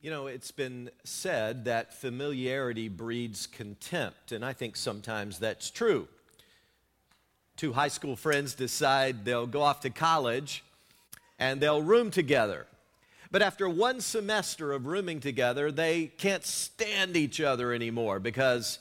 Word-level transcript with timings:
You 0.00 0.10
know, 0.10 0.28
it's 0.28 0.52
been 0.52 0.90
said 1.02 1.64
that 1.64 1.92
familiarity 1.92 2.88
breeds 2.88 3.48
contempt, 3.48 4.30
and 4.30 4.44
I 4.44 4.52
think 4.52 4.76
sometimes 4.76 5.40
that's 5.40 5.70
true. 5.70 6.06
Two 7.56 7.72
high 7.72 7.88
school 7.88 8.14
friends 8.14 8.54
decide 8.54 9.24
they'll 9.24 9.48
go 9.48 9.62
off 9.62 9.80
to 9.80 9.90
college 9.90 10.62
and 11.40 11.60
they'll 11.60 11.82
room 11.82 12.12
together. 12.12 12.68
But 13.32 13.42
after 13.42 13.68
one 13.68 14.00
semester 14.00 14.72
of 14.72 14.86
rooming 14.86 15.18
together, 15.18 15.72
they 15.72 16.06
can't 16.06 16.46
stand 16.46 17.16
each 17.16 17.40
other 17.40 17.72
anymore 17.72 18.20
because 18.20 18.78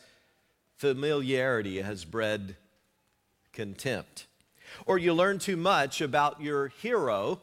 familiarity 0.75 1.82
has 1.82 2.05
bred 2.05 2.55
contempt. 3.54 4.27
Or 4.86 4.99
you 4.99 5.15
learn 5.15 5.39
too 5.39 5.57
much 5.57 5.99
about 5.99 6.41
your 6.41 6.68
hero 6.68 7.41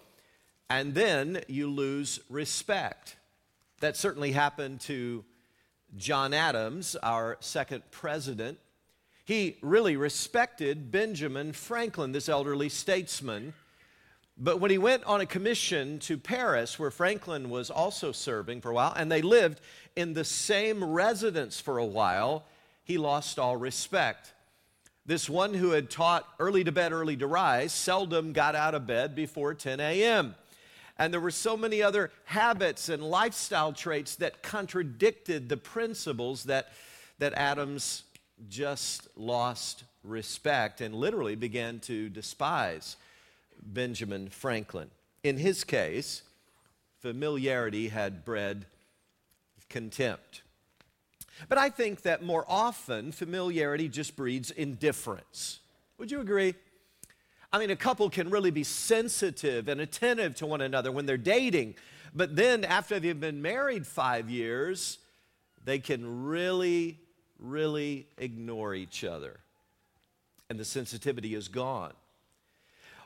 and 0.71 0.95
then 0.95 1.43
you 1.49 1.69
lose 1.69 2.21
respect. 2.31 3.17
That 3.85 3.99
certainly 3.99 4.33
happened 4.33 4.81
to 4.83 5.27
John 5.95 6.33
Adams, 6.33 6.97
our 7.03 7.37
second 7.41 7.83
president. 7.91 8.59
He 9.27 9.59
really 9.61 9.99
respected 9.99 10.91
Benjamin 10.91 11.53
Franklin, 11.53 12.13
this 12.13 12.31
elderly 12.31 12.71
statesman. 12.71 13.53
But 14.39 14.59
when 14.59 14.71
he 14.71 14.79
went 14.79 15.05
on 15.05 15.21
a 15.21 15.27
commission 15.27 15.99
to 15.99 16.17
Paris, 16.17 16.79
where 16.79 16.91
Franklin 16.91 17.51
was 17.51 17.69
also 17.69 18.11
serving 18.11 18.63
for 18.63 18.71
a 18.71 18.75
while, 18.75 18.95
and 18.97 19.13
they 19.13 19.21
lived 19.21 19.61
in 19.97 20.15
the 20.15 20.25
same 20.25 20.83
residence 20.83 21.61
for 21.61 21.77
a 21.77 21.85
while, 21.85 22.47
he 22.85 22.97
lost 22.97 23.39
all 23.39 23.59
respect. 23.59 24.33
This 25.05 25.29
one 25.29 25.53
who 25.53 25.73
had 25.73 25.91
taught 25.91 26.27
early 26.41 26.65
to 26.65 26.73
bed, 26.73 26.93
early 26.93 27.19
to 27.19 27.27
rise, 27.27 27.75
seldom 27.75 28.33
got 28.33 28.55
out 28.55 28.75
of 28.75 28.87
bed 28.87 29.15
before 29.15 29.53
10 29.53 29.79
a.m. 29.79 30.37
And 30.97 31.13
there 31.13 31.21
were 31.21 31.31
so 31.31 31.57
many 31.57 31.83
other 31.83 32.13
habits 32.25 32.89
and 32.89 33.03
lifestyle 33.03 33.73
traits 33.73 34.17
that 34.17 34.43
contradicted 34.43 35.49
the 35.49 35.57
principles 35.57 36.45
that, 36.45 36.69
that 37.19 37.33
Adams 37.35 38.05
just 38.49 39.09
lost 39.17 39.85
respect 40.05 40.81
and 40.81 40.95
literally 40.95 41.35
began 41.35 41.81
to 41.81 42.09
despise 42.09 42.97
Benjamin 43.61 44.29
Franklin. 44.29 44.91
In 45.23 45.39
his 45.39 45.65
case, 45.65 46.23
familiarity 47.01 47.89
had 47.89 48.25
bred 48.25 48.67
contempt. 49.69 50.43
But 51.49 51.59
I 51.59 51.71
think 51.71 52.03
that 52.03 52.23
more 52.23 52.45
often, 52.47 53.11
familiarity 53.11 53.89
just 53.89 54.15
breeds 54.15 54.51
indifference. 54.51 55.61
Would 55.99 56.11
you 56.11 56.21
agree? 56.21 56.55
I 57.55 57.59
mean, 57.59 57.71
a 57.71 57.77
couple 57.77 58.11
can 58.11 58.31
really 58.31 58.51
be 58.51 58.65
sensitive 58.65 59.69
and 59.69 59.81
attentive 59.81 60.35
to 60.37 60.47
one 60.47 60.61
another 60.61 60.91
when 60.91 61.07
they're 61.07 61.17
dating, 61.17 61.77
but 62.13 62.35
then 62.35 62.65
after 62.65 62.99
they've 62.99 63.21
been 63.21 63.43
married 63.43 63.87
five 63.87 64.29
years, 64.29 64.99
they 65.65 65.79
can 65.79 66.25
really, 66.25 66.99
really 67.39 68.09
ignore 68.19 68.75
each 68.75 69.05
other. 69.05 69.39
And 70.51 70.59
the 70.59 70.65
sensitivity 70.65 71.37
is 71.37 71.47
gone. 71.47 71.93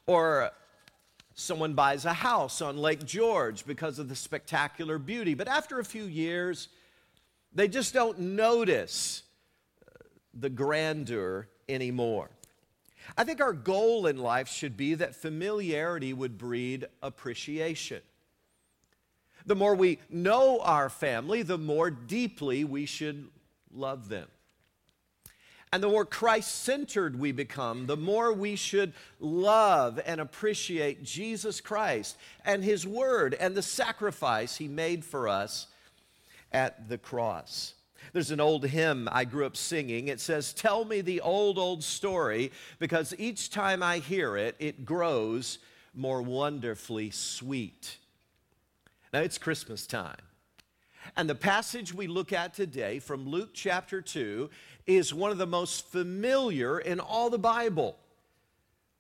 Or 0.07 0.51
someone 1.35 1.75
buys 1.75 2.07
a 2.07 2.15
house 2.15 2.63
on 2.63 2.79
Lake 2.79 3.05
George 3.05 3.67
because 3.67 3.99
of 3.99 4.09
the 4.09 4.17
spectacular 4.17 4.99
beauty, 4.99 5.35
but 5.35 5.47
after 5.47 5.79
a 5.79 5.85
few 5.85 6.05
years, 6.05 6.69
they 7.55 7.69
just 7.69 7.93
don't 7.93 8.19
notice 8.19 9.25
uh, 9.87 10.05
the 10.33 10.49
grandeur 10.49 11.49
anymore. 11.69 12.31
I 13.17 13.25
think 13.25 13.41
our 13.41 13.53
goal 13.53 14.07
in 14.07 14.19
life 14.19 14.49
should 14.49 14.77
be 14.77 14.95
that 14.95 15.15
familiarity 15.15 16.13
would 16.13 16.39
breed 16.39 16.87
appreciation. 17.03 18.03
The 19.47 19.57
more 19.57 19.75
we 19.75 19.99
know 20.11 20.61
our 20.61 20.91
family, 20.91 21.43
the 21.43 21.59
more 21.59 21.91
deeply 21.91 22.65
we 22.65 22.87
should 22.87 23.29
love 23.73 24.09
them. 24.09 24.29
And 25.73 25.83
the 25.83 25.89
more 25.89 26.05
Christ 26.05 26.63
centered 26.65 27.19
we 27.19 27.33
become, 27.33 27.87
the 27.87 27.97
more 27.97 28.33
we 28.33 28.57
should 28.57 28.95
love 29.21 30.01
and 30.05 30.21
appreciate 30.21 31.03
Jesus 31.03 31.61
Christ 31.61 32.17
and 32.45 32.65
His 32.65 32.87
Word 32.87 33.35
and 33.35 33.55
the 33.55 33.63
sacrifice 33.63 34.57
He 34.57 34.69
made 34.69 35.05
for 35.05 35.29
us 35.29 35.67
at 36.53 36.89
the 36.89 36.99
cross. 36.99 37.75
There's 38.13 38.31
an 38.31 38.41
old 38.41 38.67
hymn 38.67 39.09
I 39.13 39.25
grew 39.25 39.47
up 39.47 39.57
singing. 39.57 40.09
It 40.09 40.21
says, 40.21 40.53
Tell 40.53 40.85
me 40.85 41.01
the 41.01 41.21
old, 41.21 41.59
old 41.59 41.85
story, 41.85 42.53
because 42.79 43.15
each 43.19 43.51
time 43.51 43.83
I 43.83 43.99
hear 43.99 44.37
it, 44.37 44.57
it 44.59 44.85
grows 44.85 45.59
more 45.95 46.23
wonderfully 46.23 47.11
sweet. 47.11 47.99
Now 49.13 49.21
it's 49.21 49.39
Christmas 49.39 49.87
time. 49.87 50.17
And 51.17 51.29
the 51.29 51.35
passage 51.35 51.95
we 51.95 52.07
look 52.07 52.33
at 52.33 52.55
today 52.55 52.99
from 52.99 53.27
Luke 53.27 53.51
chapter 53.55 54.03
2 54.03 54.51
is 54.87 55.15
one 55.15 55.31
of 55.31 55.39
the 55.39 55.47
most 55.47 55.87
familiar 55.87 56.79
in 56.79 57.01
all 57.01 57.31
the 57.31 57.39
Bible. 57.39 57.97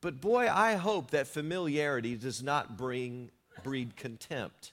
But 0.00 0.20
boy, 0.20 0.48
I 0.50 0.74
hope 0.74 1.10
that 1.10 1.26
familiarity 1.26 2.16
does 2.16 2.42
not 2.42 2.76
bring 2.76 3.30
breed 3.62 3.96
contempt. 3.96 4.72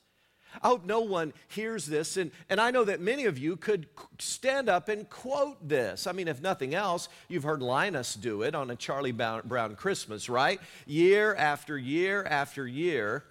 I 0.62 0.68
hope 0.68 0.86
no 0.86 1.02
one 1.02 1.34
hears 1.48 1.86
this. 1.86 2.18
And, 2.18 2.32
and 2.50 2.60
I 2.60 2.72
know 2.72 2.84
that 2.84 3.00
many 3.00 3.26
of 3.26 3.38
you 3.38 3.56
could 3.56 3.88
stand 4.20 4.70
up 4.70 4.90
and 4.90 5.10
quote 5.10 5.68
this. 5.68 6.08
I 6.08 6.12
mean, 6.12 6.28
if 6.28 6.42
nothing 6.42 6.74
else, 6.74 7.10
you've 7.28 7.44
heard 7.44 7.62
Linus 7.62 8.16
do 8.16 8.42
it 8.42 8.56
on 8.56 8.70
a 8.70 8.76
Charlie 8.76 9.12
Brown 9.12 9.76
Christmas, 9.76 10.30
right? 10.30 10.60
Year 10.86 11.36
after 11.36 11.78
year 11.78 12.24
after 12.24 12.68
year. 12.68 13.24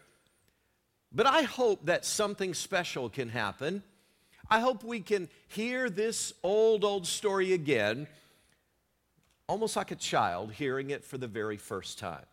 But 1.13 1.27
I 1.27 1.43
hope 1.43 1.87
that 1.87 2.05
something 2.05 2.55
special 2.55 3.09
can 3.09 3.29
happen. 3.29 3.83
I 4.51 4.61
hope 4.61 4.85
we 4.85 5.01
can 5.01 5.29
hear 5.49 5.89
this 5.89 6.35
old, 6.43 6.85
old 6.85 7.07
story 7.07 7.53
again, 7.53 8.07
almost 9.49 9.77
like 9.77 9.91
a 9.91 9.97
child 9.97 10.53
hearing 10.53 10.91
it 10.91 11.05
for 11.05 11.17
the 11.17 11.29
very 11.29 11.57
first 11.57 11.99
time. 11.99 12.27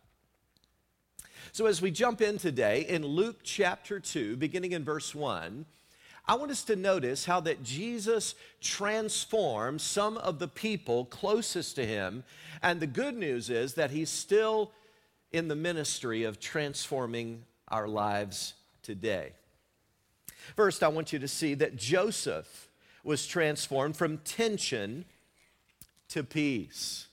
So, 1.50 1.66
as 1.66 1.82
we 1.82 1.90
jump 1.90 2.20
in 2.20 2.38
today 2.38 2.82
in 2.82 3.04
Luke 3.04 3.40
chapter 3.42 3.98
2, 3.98 4.36
beginning 4.36 4.72
in 4.72 4.84
verse 4.84 5.14
1, 5.14 5.66
I 6.26 6.36
want 6.36 6.52
us 6.52 6.62
to 6.64 6.76
notice 6.76 7.24
how 7.24 7.40
that 7.40 7.64
Jesus 7.64 8.36
transforms 8.60 9.82
some 9.82 10.16
of 10.18 10.38
the 10.38 10.46
people 10.46 11.04
closest 11.06 11.74
to 11.76 11.84
him. 11.84 12.22
And 12.62 12.78
the 12.78 12.86
good 12.86 13.16
news 13.16 13.50
is 13.50 13.74
that 13.74 13.90
he's 13.90 14.10
still 14.10 14.70
in 15.32 15.48
the 15.48 15.56
ministry 15.56 16.22
of 16.22 16.38
transforming 16.38 17.42
our 17.68 17.88
lives 17.88 18.54
today. 18.82 19.32
First, 20.54 20.82
I 20.82 20.88
want 20.88 21.12
you 21.12 21.18
to 21.18 21.28
see 21.28 21.54
that 21.54 21.76
Joseph 21.76 22.68
was 23.02 23.26
transformed 23.26 23.96
from 23.96 24.18
tension 24.18 25.04
to 26.08 26.22
peace. 26.22 27.08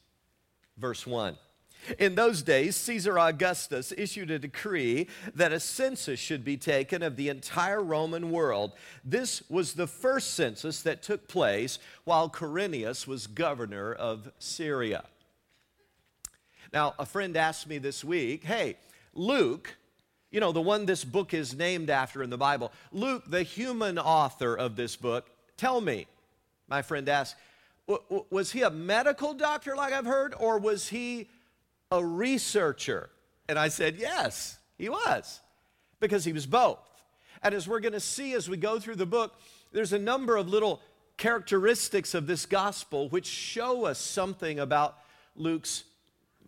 Verse 0.78 1.08
1. 1.08 1.36
In 1.98 2.16
those 2.16 2.42
days, 2.42 2.76
Caesar 2.76 3.18
Augustus 3.18 3.94
issued 3.98 4.32
a 4.32 4.40
decree 4.40 5.08
that 5.34 5.54
a 5.54 5.60
census 5.60 6.20
should 6.20 6.44
be 6.44 6.58
taken 6.58 7.02
of 7.02 7.16
the 7.16 7.30
entire 7.30 7.82
Roman 7.82 8.32
world. 8.32 8.74
This 9.04 9.44
was 9.50 9.74
the 9.74 9.88
first 9.88 10.34
census 10.34 10.82
that 10.82 11.02
took 11.02 11.28
place 11.28 11.80
while 12.04 12.30
Quirinius 12.30 13.08
was 13.08 13.28
governor 13.28 13.94
of 13.94 14.32
Syria. 14.40 15.06
Now, 16.72 16.94
a 17.00 17.06
friend 17.06 17.36
asked 17.36 17.68
me 17.68 17.78
this 17.80 18.04
week, 18.04 18.44
hey, 18.44 18.78
Luke, 19.14 19.76
you 20.32 20.40
know, 20.40 20.52
the 20.52 20.62
one 20.62 20.86
this 20.86 21.04
book 21.04 21.34
is 21.34 21.56
named 21.56 21.90
after 21.90 22.22
in 22.22 22.30
the 22.30 22.38
Bible, 22.38 22.72
Luke, 22.92 23.24
the 23.26 23.42
human 23.42 23.98
author 23.98 24.54
of 24.54 24.76
this 24.76 24.96
book, 24.96 25.30
tell 25.58 25.82
me, 25.82 26.06
my 26.68 26.84
friend 26.84 27.10
asked, 27.10 27.36
was 28.30 28.52
he 28.52 28.62
a 28.62 28.70
medical 28.70 29.34
doctor 29.34 29.76
like 29.76 29.94
I've 29.94 30.06
heard, 30.06 30.36
or 30.38 30.60
was 30.60 30.90
he 30.90 31.28
a 31.92 32.04
researcher? 32.04 33.10
And 33.48 33.58
I 33.58 33.70
said, 33.70 33.98
Yes, 33.98 34.58
he 34.78 34.90
was, 34.90 35.40
because 36.00 36.26
he 36.26 36.34
was 36.34 36.46
both. 36.46 36.80
And 37.42 37.56
as 37.56 37.68
we're 37.68 37.80
going 37.80 37.94
to 37.94 38.00
see 38.00 38.34
as 38.34 38.50
we 38.50 38.58
go 38.58 38.80
through 38.80 38.96
the 38.96 39.06
book, 39.06 39.34
there's 39.72 39.94
a 39.94 40.00
number 40.00 40.36
of 40.36 40.50
little 40.50 40.82
characteristics 41.18 42.14
of 42.14 42.28
this 42.28 42.46
gospel 42.46 43.10
which 43.10 43.26
show 43.26 43.86
us 43.86 44.00
something 44.00 44.60
about 44.60 44.98
Luke's 45.36 45.84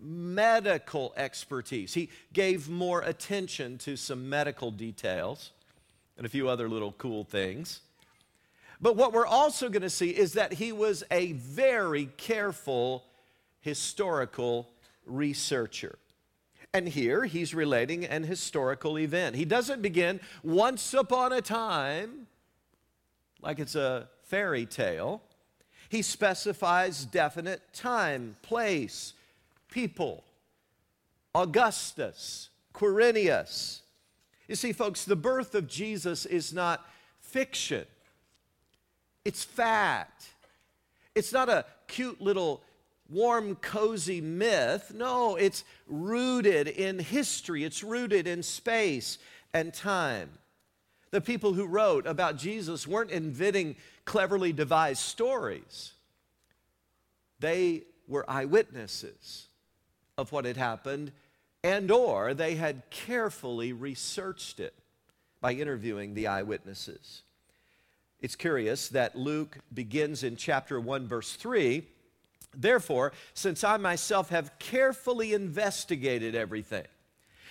medical 0.01 1.13
expertise. 1.15 1.93
He 1.93 2.09
gave 2.33 2.69
more 2.69 3.01
attention 3.01 3.77
to 3.79 3.95
some 3.95 4.29
medical 4.29 4.71
details 4.71 5.51
and 6.17 6.25
a 6.25 6.29
few 6.29 6.49
other 6.49 6.67
little 6.67 6.93
cool 6.93 7.23
things. 7.23 7.81
But 8.81 8.95
what 8.95 9.13
we're 9.13 9.27
also 9.27 9.69
going 9.69 9.83
to 9.83 9.89
see 9.89 10.09
is 10.09 10.33
that 10.33 10.53
he 10.53 10.71
was 10.71 11.03
a 11.11 11.33
very 11.33 12.07
careful 12.17 13.05
historical 13.59 14.67
researcher. 15.15 15.97
And 16.73 16.87
here 16.87 17.25
he's 17.25 17.53
relating 17.53 18.05
an 18.05 18.23
historical 18.23 18.97
event. 18.97 19.35
He 19.35 19.45
doesn't 19.45 19.81
begin 19.81 20.21
once 20.41 20.93
upon 20.93 21.33
a 21.33 21.41
time 21.41 22.27
like 23.41 23.59
it's 23.59 23.75
a 23.75 24.07
fairy 24.23 24.65
tale. 24.65 25.21
He 25.89 26.01
specifies 26.01 27.03
definite 27.03 27.61
time, 27.73 28.37
place, 28.41 29.13
people. 29.69 30.23
Augustus, 31.35 32.49
Quirinius. 32.73 33.81
You 34.47 34.55
see, 34.55 34.73
folks, 34.73 35.05
the 35.05 35.15
birth 35.15 35.55
of 35.55 35.67
Jesus 35.67 36.25
is 36.25 36.53
not 36.53 36.85
fiction, 37.19 37.85
it's 39.25 39.43
fact. 39.43 40.27
It's 41.13 41.33
not 41.33 41.49
a 41.49 41.65
cute 41.87 42.21
little 42.21 42.63
warm, 43.11 43.55
cozy 43.55 44.21
myth. 44.21 44.93
No, 44.95 45.35
it's 45.35 45.63
rooted 45.87 46.67
in 46.67 46.99
history, 46.99 47.63
it's 47.63 47.83
rooted 47.83 48.27
in 48.27 48.43
space 48.43 49.17
and 49.53 49.73
time. 49.73 50.29
The 51.11 51.21
people 51.21 51.53
who 51.53 51.67
wrote 51.67 52.07
about 52.07 52.37
Jesus 52.37 52.87
weren't 52.87 53.11
inventing 53.11 53.75
cleverly 54.05 54.53
devised 54.53 55.01
stories. 55.01 55.91
They 57.39 57.83
were 58.07 58.29
eyewitnesses 58.29 59.47
of 60.17 60.31
what 60.31 60.45
had 60.45 60.57
happened 60.57 61.11
and 61.63 61.91
or 61.91 62.33
they 62.33 62.55
had 62.55 62.89
carefully 62.89 63.73
researched 63.73 64.59
it 64.59 64.73
by 65.41 65.53
interviewing 65.53 66.13
the 66.13 66.27
eyewitnesses. 66.27 67.21
It's 68.19 68.35
curious 68.35 68.89
that 68.89 69.15
Luke 69.15 69.57
begins 69.73 70.23
in 70.23 70.35
chapter 70.35 70.79
1 70.79 71.07
verse 71.07 71.33
3, 71.33 71.83
therefore, 72.55 73.13
since 73.33 73.63
I 73.63 73.77
myself 73.77 74.29
have 74.29 74.57
carefully 74.59 75.33
investigated 75.33 76.35
everything. 76.35 76.85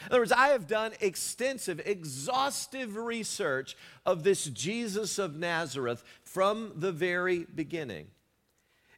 In 0.06 0.12
other 0.12 0.20
words, 0.20 0.32
I 0.32 0.48
have 0.48 0.66
done 0.66 0.92
extensive, 1.00 1.80
exhaustive 1.84 2.96
research 2.96 3.76
of 4.06 4.22
this 4.22 4.46
Jesus 4.46 5.18
of 5.18 5.36
Nazareth 5.36 6.02
from 6.22 6.72
the 6.76 6.92
very 6.92 7.44
beginning. 7.54 8.06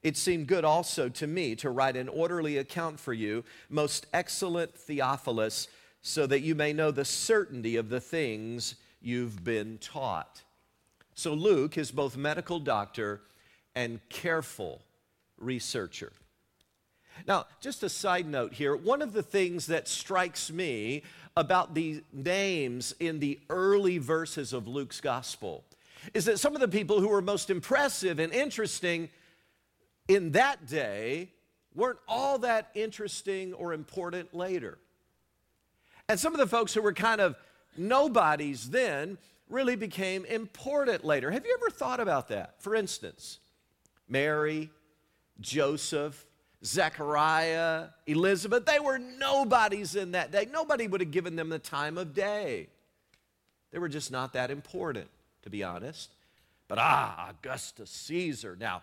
It 0.03 0.17
seemed 0.17 0.49
good 0.49 0.65
also 0.65 1.09
to 1.09 1.27
me 1.27 1.55
to 1.57 1.71
write 1.71 1.97
an 1.97 2.09
orderly 2.09 2.59
account 2.59 2.99
for 2.99 3.13
you, 3.13 3.45
most 3.69 4.07
excellent 4.13 4.75
Theophilus, 4.75 5.69
so 6.03 6.27
that 6.27 6.41
you 6.41 6.55
may 6.55 6.73
know 6.73 6.91
the 6.91 7.05
certainty 7.05 7.77
of 7.77 7.89
the 7.89 8.01
things 8.01 8.77
you've 9.01 9.45
been 9.45 9.79
taught. 9.79 10.43
So, 11.15 11.35
Luke 11.35 11.79
is 11.79 11.93
both 11.93 12.17
medical 12.17 12.59
doctor 12.59 13.21
and 13.75 14.01
careful 14.09 14.83
researcher. 15.43 16.13
Now, 17.27 17.47
just 17.61 17.83
a 17.83 17.89
side 17.89 18.27
note 18.27 18.55
here 18.55 18.75
one 18.75 19.03
of 19.03 19.13
the 19.13 19.23
things 19.23 19.67
that 19.67 19.89
strikes 19.89 20.51
me 20.51 21.03
about 21.37 21.75
the 21.75 22.03
names 22.13 22.95
in 23.01 23.19
the 23.19 23.41
early 23.49 23.99
verses 23.99 24.53
of 24.53 24.69
Luke's 24.69 25.01
gospel 25.01 25.65
is 26.15 26.25
that 26.25 26.39
some 26.39 26.55
of 26.55 26.61
the 26.61 26.69
people 26.69 27.01
who 27.01 27.09
were 27.09 27.23
most 27.23 27.49
impressive 27.49 28.19
and 28.19 28.33
interesting 28.33 29.09
in 30.09 30.33
that 30.33 30.67
day 30.67 31.31
weren't 31.75 31.99
all 32.09 32.39
that 32.39 32.71
interesting 32.75 33.55
or 33.55 33.73
important 33.73 34.35
later. 34.35 34.79
And 36.09 36.19
some 36.19 36.35
of 36.35 36.39
the 36.39 36.47
folks 36.47 36.75
who 36.75 36.83
were 36.83 36.93
kind 36.93 37.21
of 37.21 37.37
nobodies 37.77 38.71
then 38.71 39.17
really 39.49 39.77
became 39.77 40.25
important 40.27 41.05
later. 41.05 41.31
Have 41.31 41.47
you 41.47 41.57
ever 41.61 41.71
thought 41.71 42.01
about 42.01 42.29
that? 42.29 42.61
For 42.61 42.75
instance, 42.75 43.39
Mary, 44.09 44.71
Joseph, 45.43 46.25
Zechariah, 46.65 47.89
Elizabeth, 48.07 48.65
they 48.65 48.79
were 48.79 48.99
nobodies 48.99 49.97
in 49.97 50.13
that 50.13 50.31
day. 50.31 50.47
Nobody 50.51 50.87
would 50.87 51.01
have 51.01 51.11
given 51.11 51.37
them 51.37 51.49
the 51.49 51.59
time 51.59 51.99
of 51.99 52.15
day. 52.15 52.69
They 53.73 53.79
were 53.79 53.89
just 53.89 54.11
not 54.11 54.33
that 54.35 54.51
important, 54.51 55.09
to 55.43 55.51
be 55.51 55.65
honest. 55.65 56.11
But 56.69 56.79
ah, 56.79 57.31
Augustus 57.31 57.91
Caesar. 57.91 58.57
Now, 58.59 58.83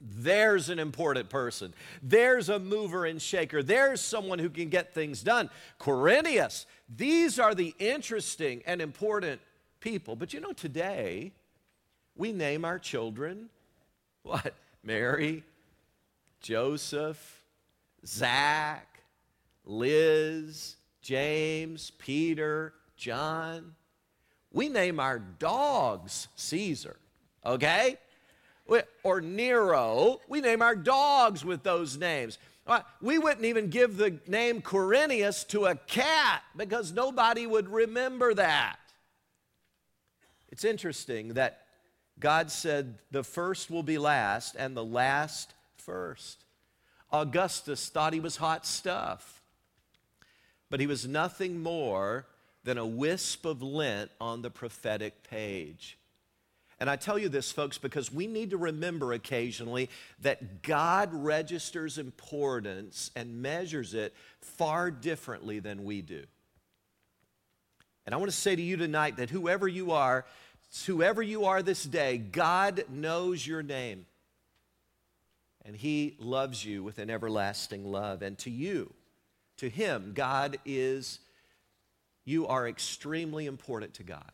there's 0.00 0.68
an 0.68 0.78
important 0.78 1.30
person. 1.30 1.74
There's 2.02 2.48
a 2.48 2.58
mover 2.58 3.06
and 3.06 3.20
shaker. 3.20 3.62
There's 3.62 4.00
someone 4.00 4.38
who 4.38 4.50
can 4.50 4.68
get 4.68 4.94
things 4.94 5.22
done. 5.22 5.50
Quirinius. 5.80 6.66
These 6.94 7.38
are 7.38 7.54
the 7.54 7.74
interesting 7.78 8.62
and 8.66 8.80
important 8.80 9.40
people. 9.80 10.16
But 10.16 10.32
you 10.32 10.40
know, 10.40 10.52
today, 10.52 11.32
we 12.16 12.32
name 12.32 12.64
our 12.64 12.78
children 12.78 13.48
what? 14.24 14.54
Mary, 14.82 15.44
Joseph, 16.44 17.42
Zach, 18.06 19.00
Liz, 19.64 20.76
James, 21.00 21.90
Peter, 21.96 22.74
John. 22.98 23.74
We 24.52 24.68
name 24.68 25.00
our 25.00 25.18
dogs 25.18 26.28
Caesar, 26.36 26.96
okay? 27.46 27.96
or 29.02 29.20
Nero. 29.22 30.20
We 30.28 30.42
name 30.42 30.60
our 30.60 30.76
dogs 30.76 31.44
with 31.44 31.62
those 31.62 31.96
names. 31.96 32.38
Uh, 32.66 32.80
we 33.00 33.18
wouldn't 33.18 33.44
even 33.44 33.68
give 33.68 33.96
the 33.96 34.18
name 34.26 34.60
Quirinius 34.60 35.46
to 35.48 35.66
a 35.66 35.74
cat 35.74 36.42
because 36.56 36.92
nobody 36.92 37.46
would 37.46 37.68
remember 37.70 38.34
that. 38.34 38.76
It's 40.50 40.64
interesting 40.64 41.34
that 41.34 41.62
God 42.20 42.50
said 42.50 42.98
the 43.10 43.24
first 43.24 43.70
will 43.70 43.82
be 43.82 43.98
last 43.98 44.56
and 44.58 44.76
the 44.76 44.84
last 44.84 45.54
first. 45.84 46.44
Augustus 47.12 47.88
thought 47.88 48.12
he 48.12 48.20
was 48.20 48.36
hot 48.36 48.66
stuff, 48.66 49.42
but 50.70 50.80
he 50.80 50.86
was 50.86 51.06
nothing 51.06 51.62
more 51.62 52.26
than 52.64 52.78
a 52.78 52.86
wisp 52.86 53.44
of 53.44 53.62
lint 53.62 54.10
on 54.20 54.42
the 54.42 54.50
prophetic 54.50 55.22
page. 55.28 55.98
And 56.80 56.90
I 56.90 56.96
tell 56.96 57.18
you 57.18 57.28
this, 57.28 57.52
folks, 57.52 57.78
because 57.78 58.12
we 58.12 58.26
need 58.26 58.50
to 58.50 58.56
remember 58.56 59.12
occasionally 59.12 59.88
that 60.22 60.62
God 60.62 61.10
registers 61.12 61.98
importance 61.98 63.10
and 63.14 63.42
measures 63.42 63.94
it 63.94 64.12
far 64.40 64.90
differently 64.90 65.60
than 65.60 65.84
we 65.84 66.02
do. 66.02 66.24
And 68.06 68.14
I 68.14 68.18
want 68.18 68.30
to 68.30 68.36
say 68.36 68.56
to 68.56 68.62
you 68.62 68.76
tonight 68.76 69.16
that 69.18 69.30
whoever 69.30 69.68
you 69.68 69.92
are, 69.92 70.26
whoever 70.86 71.22
you 71.22 71.44
are 71.44 71.62
this 71.62 71.84
day, 71.84 72.18
God 72.18 72.84
knows 72.90 73.46
your 73.46 73.62
name. 73.62 74.06
And 75.64 75.74
He 75.74 76.16
loves 76.18 76.64
you 76.64 76.82
with 76.82 76.98
an 76.98 77.10
everlasting 77.10 77.84
love. 77.84 78.22
And 78.22 78.38
to 78.38 78.50
you, 78.50 78.92
to 79.58 79.68
Him, 79.68 80.12
God 80.14 80.58
is, 80.64 81.20
you 82.24 82.46
are 82.46 82.68
extremely 82.68 83.46
important 83.46 83.94
to 83.94 84.02
God. 84.02 84.32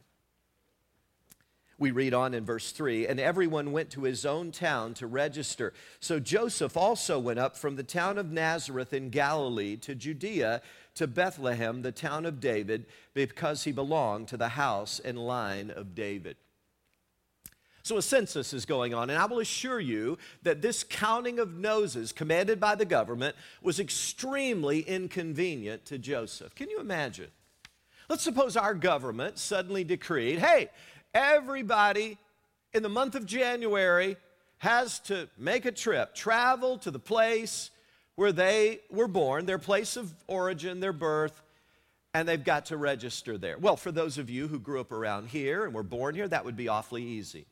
We 1.80 1.92
read 1.92 2.12
on 2.12 2.34
in 2.34 2.44
verse 2.44 2.72
3 2.72 3.06
and 3.06 3.18
everyone 3.18 3.72
went 3.72 3.88
to 3.92 4.02
his 4.02 4.26
own 4.26 4.52
town 4.52 4.92
to 4.94 5.06
register. 5.06 5.72
So 5.98 6.20
Joseph 6.20 6.76
also 6.76 7.18
went 7.18 7.38
up 7.38 7.56
from 7.56 7.76
the 7.76 7.82
town 7.82 8.18
of 8.18 8.30
Nazareth 8.30 8.92
in 8.92 9.08
Galilee 9.08 9.76
to 9.78 9.94
Judea 9.94 10.60
to 10.96 11.06
Bethlehem, 11.06 11.80
the 11.80 11.90
town 11.90 12.26
of 12.26 12.38
David, 12.38 12.84
because 13.14 13.64
he 13.64 13.72
belonged 13.72 14.28
to 14.28 14.36
the 14.36 14.50
house 14.50 15.00
and 15.02 15.18
line 15.18 15.70
of 15.70 15.94
David. 15.94 16.36
So, 17.82 17.96
a 17.96 18.02
census 18.02 18.52
is 18.52 18.66
going 18.66 18.92
on, 18.94 19.10
and 19.10 19.18
I 19.18 19.26
will 19.26 19.40
assure 19.40 19.80
you 19.80 20.18
that 20.42 20.62
this 20.62 20.84
counting 20.84 21.38
of 21.38 21.54
noses 21.54 22.12
commanded 22.12 22.60
by 22.60 22.74
the 22.74 22.84
government 22.84 23.36
was 23.62 23.80
extremely 23.80 24.80
inconvenient 24.80 25.86
to 25.86 25.98
Joseph. 25.98 26.54
Can 26.54 26.68
you 26.68 26.78
imagine? 26.80 27.28
Let's 28.08 28.22
suppose 28.22 28.56
our 28.56 28.74
government 28.74 29.38
suddenly 29.38 29.84
decreed 29.84 30.40
hey, 30.40 30.68
Everybody 31.14 32.18
in 32.72 32.82
the 32.82 32.88
month 32.88 33.14
of 33.14 33.26
January 33.26 34.16
has 34.58 35.00
to 35.00 35.28
make 35.36 35.64
a 35.64 35.72
trip, 35.72 36.14
travel 36.14 36.78
to 36.78 36.90
the 36.90 36.98
place 36.98 37.70
where 38.14 38.32
they 38.32 38.80
were 38.90 39.08
born, 39.08 39.46
their 39.46 39.58
place 39.58 39.96
of 39.96 40.12
origin, 40.26 40.80
their 40.80 40.92
birth, 40.92 41.42
and 42.12 42.28
they've 42.28 42.44
got 42.44 42.66
to 42.66 42.76
register 42.76 43.38
there. 43.38 43.58
Well, 43.58 43.76
for 43.76 43.90
those 43.90 44.18
of 44.18 44.28
you 44.28 44.46
who 44.48 44.58
grew 44.58 44.80
up 44.80 44.92
around 44.92 45.28
here 45.28 45.64
and 45.64 45.74
were 45.74 45.82
born 45.82 46.14
here, 46.14 46.28
that 46.28 46.44
would 46.44 46.56
be 46.56 46.68
awfully 46.68 47.02
easy. 47.02 47.46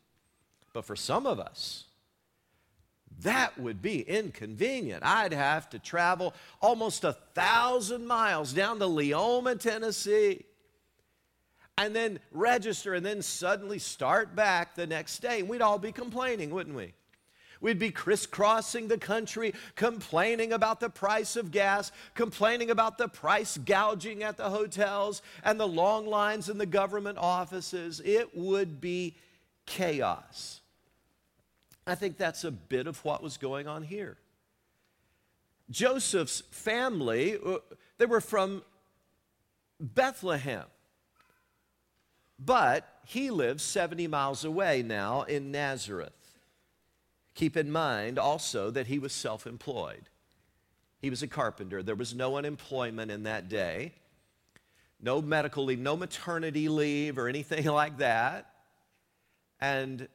But 0.78 0.84
for 0.84 0.94
some 0.94 1.26
of 1.26 1.40
us, 1.40 1.86
that 3.22 3.58
would 3.58 3.82
be 3.82 4.00
inconvenient. 4.00 5.02
I'd 5.04 5.32
have 5.32 5.68
to 5.70 5.80
travel 5.80 6.34
almost 6.62 7.02
a 7.02 7.14
thousand 7.34 8.06
miles 8.06 8.52
down 8.52 8.78
to 8.78 8.84
Leoma, 8.84 9.58
Tennessee 9.58 10.44
and 11.76 11.96
then 11.96 12.20
register 12.30 12.94
and 12.94 13.04
then 13.04 13.22
suddenly 13.22 13.80
start 13.80 14.36
back 14.36 14.76
the 14.76 14.86
next 14.86 15.18
day. 15.18 15.40
And 15.40 15.48
we'd 15.48 15.62
all 15.62 15.80
be 15.80 15.90
complaining, 15.90 16.50
wouldn't 16.50 16.76
we? 16.76 16.92
We'd 17.60 17.80
be 17.80 17.90
crisscrossing 17.90 18.86
the 18.86 18.98
country, 18.98 19.54
complaining 19.74 20.52
about 20.52 20.78
the 20.78 20.90
price 20.90 21.34
of 21.34 21.50
gas, 21.50 21.90
complaining 22.14 22.70
about 22.70 22.98
the 22.98 23.08
price 23.08 23.58
gouging 23.58 24.22
at 24.22 24.36
the 24.36 24.50
hotels 24.50 25.22
and 25.42 25.58
the 25.58 25.66
long 25.66 26.06
lines 26.06 26.48
in 26.48 26.56
the 26.56 26.66
government 26.66 27.18
offices. 27.18 28.00
It 28.04 28.36
would 28.36 28.80
be 28.80 29.16
chaos. 29.68 30.60
I 31.88 31.94
think 31.94 32.16
that's 32.18 32.44
a 32.44 32.50
bit 32.50 32.86
of 32.86 33.02
what 33.04 33.22
was 33.22 33.36
going 33.36 33.66
on 33.66 33.82
here. 33.82 34.18
Joseph's 35.70 36.42
family, 36.50 37.38
uh, 37.44 37.58
they 37.98 38.06
were 38.06 38.20
from 38.20 38.62
Bethlehem. 39.80 40.64
But 42.38 42.86
he 43.04 43.30
lives 43.30 43.62
70 43.64 44.06
miles 44.06 44.44
away 44.44 44.82
now 44.82 45.22
in 45.22 45.50
Nazareth. 45.50 46.12
Keep 47.34 47.56
in 47.56 47.70
mind 47.70 48.18
also 48.18 48.70
that 48.70 48.86
he 48.86 48.98
was 48.98 49.12
self 49.12 49.46
employed. 49.46 50.08
He 51.00 51.10
was 51.10 51.22
a 51.22 51.28
carpenter. 51.28 51.82
There 51.82 51.94
was 51.94 52.14
no 52.14 52.36
unemployment 52.36 53.10
in 53.10 53.24
that 53.24 53.48
day, 53.48 53.92
no 55.00 55.22
medical 55.22 55.64
leave, 55.64 55.78
no 55.78 55.96
maternity 55.96 56.68
leave 56.68 57.18
or 57.18 57.28
anything 57.28 57.64
like 57.66 57.98
that. 57.98 58.50
And 59.60 60.08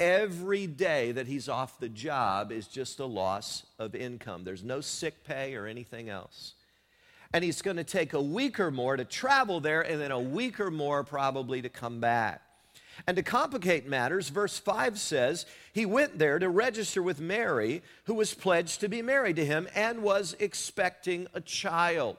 every 0.00 0.66
day 0.66 1.12
that 1.12 1.26
he's 1.26 1.48
off 1.48 1.78
the 1.78 1.88
job 1.88 2.50
is 2.52 2.66
just 2.66 3.00
a 3.00 3.06
loss 3.06 3.64
of 3.78 3.94
income. 3.94 4.44
There's 4.44 4.64
no 4.64 4.80
sick 4.80 5.24
pay 5.24 5.54
or 5.54 5.66
anything 5.66 6.08
else. 6.08 6.54
And 7.32 7.42
he's 7.42 7.62
going 7.62 7.78
to 7.78 7.84
take 7.84 8.12
a 8.12 8.22
week 8.22 8.60
or 8.60 8.70
more 8.70 8.96
to 8.96 9.04
travel 9.04 9.60
there 9.60 9.82
and 9.82 10.00
then 10.00 10.12
a 10.12 10.20
week 10.20 10.60
or 10.60 10.70
more 10.70 11.02
probably 11.02 11.62
to 11.62 11.68
come 11.68 12.00
back. 12.00 12.42
And 13.06 13.16
to 13.16 13.22
complicate 13.24 13.88
matters, 13.88 14.28
verse 14.28 14.56
5 14.58 14.98
says, 14.98 15.46
He 15.72 15.84
went 15.84 16.18
there 16.18 16.38
to 16.38 16.48
register 16.48 17.02
with 17.02 17.20
Mary, 17.20 17.82
who 18.04 18.14
was 18.14 18.34
pledged 18.34 18.80
to 18.80 18.88
be 18.88 19.02
married 19.02 19.36
to 19.36 19.44
him 19.44 19.68
and 19.74 20.02
was 20.02 20.36
expecting 20.38 21.26
a 21.34 21.40
child. 21.40 22.16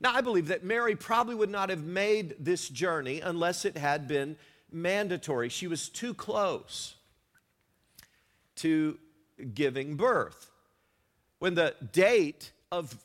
Now, 0.00 0.14
I 0.14 0.20
believe 0.20 0.48
that 0.48 0.62
Mary 0.62 0.94
probably 0.94 1.34
would 1.34 1.50
not 1.50 1.70
have 1.70 1.82
made 1.82 2.36
this 2.38 2.68
journey 2.68 3.20
unless 3.20 3.64
it 3.64 3.76
had 3.76 4.06
been 4.06 4.36
mandatory. 4.70 5.48
She 5.48 5.66
was 5.66 5.88
too 5.88 6.14
close 6.14 6.94
to 8.56 8.98
giving 9.54 9.96
birth. 9.96 10.50
When 11.38 11.54
the 11.54 11.74
date 11.92 12.52
of 12.72 12.96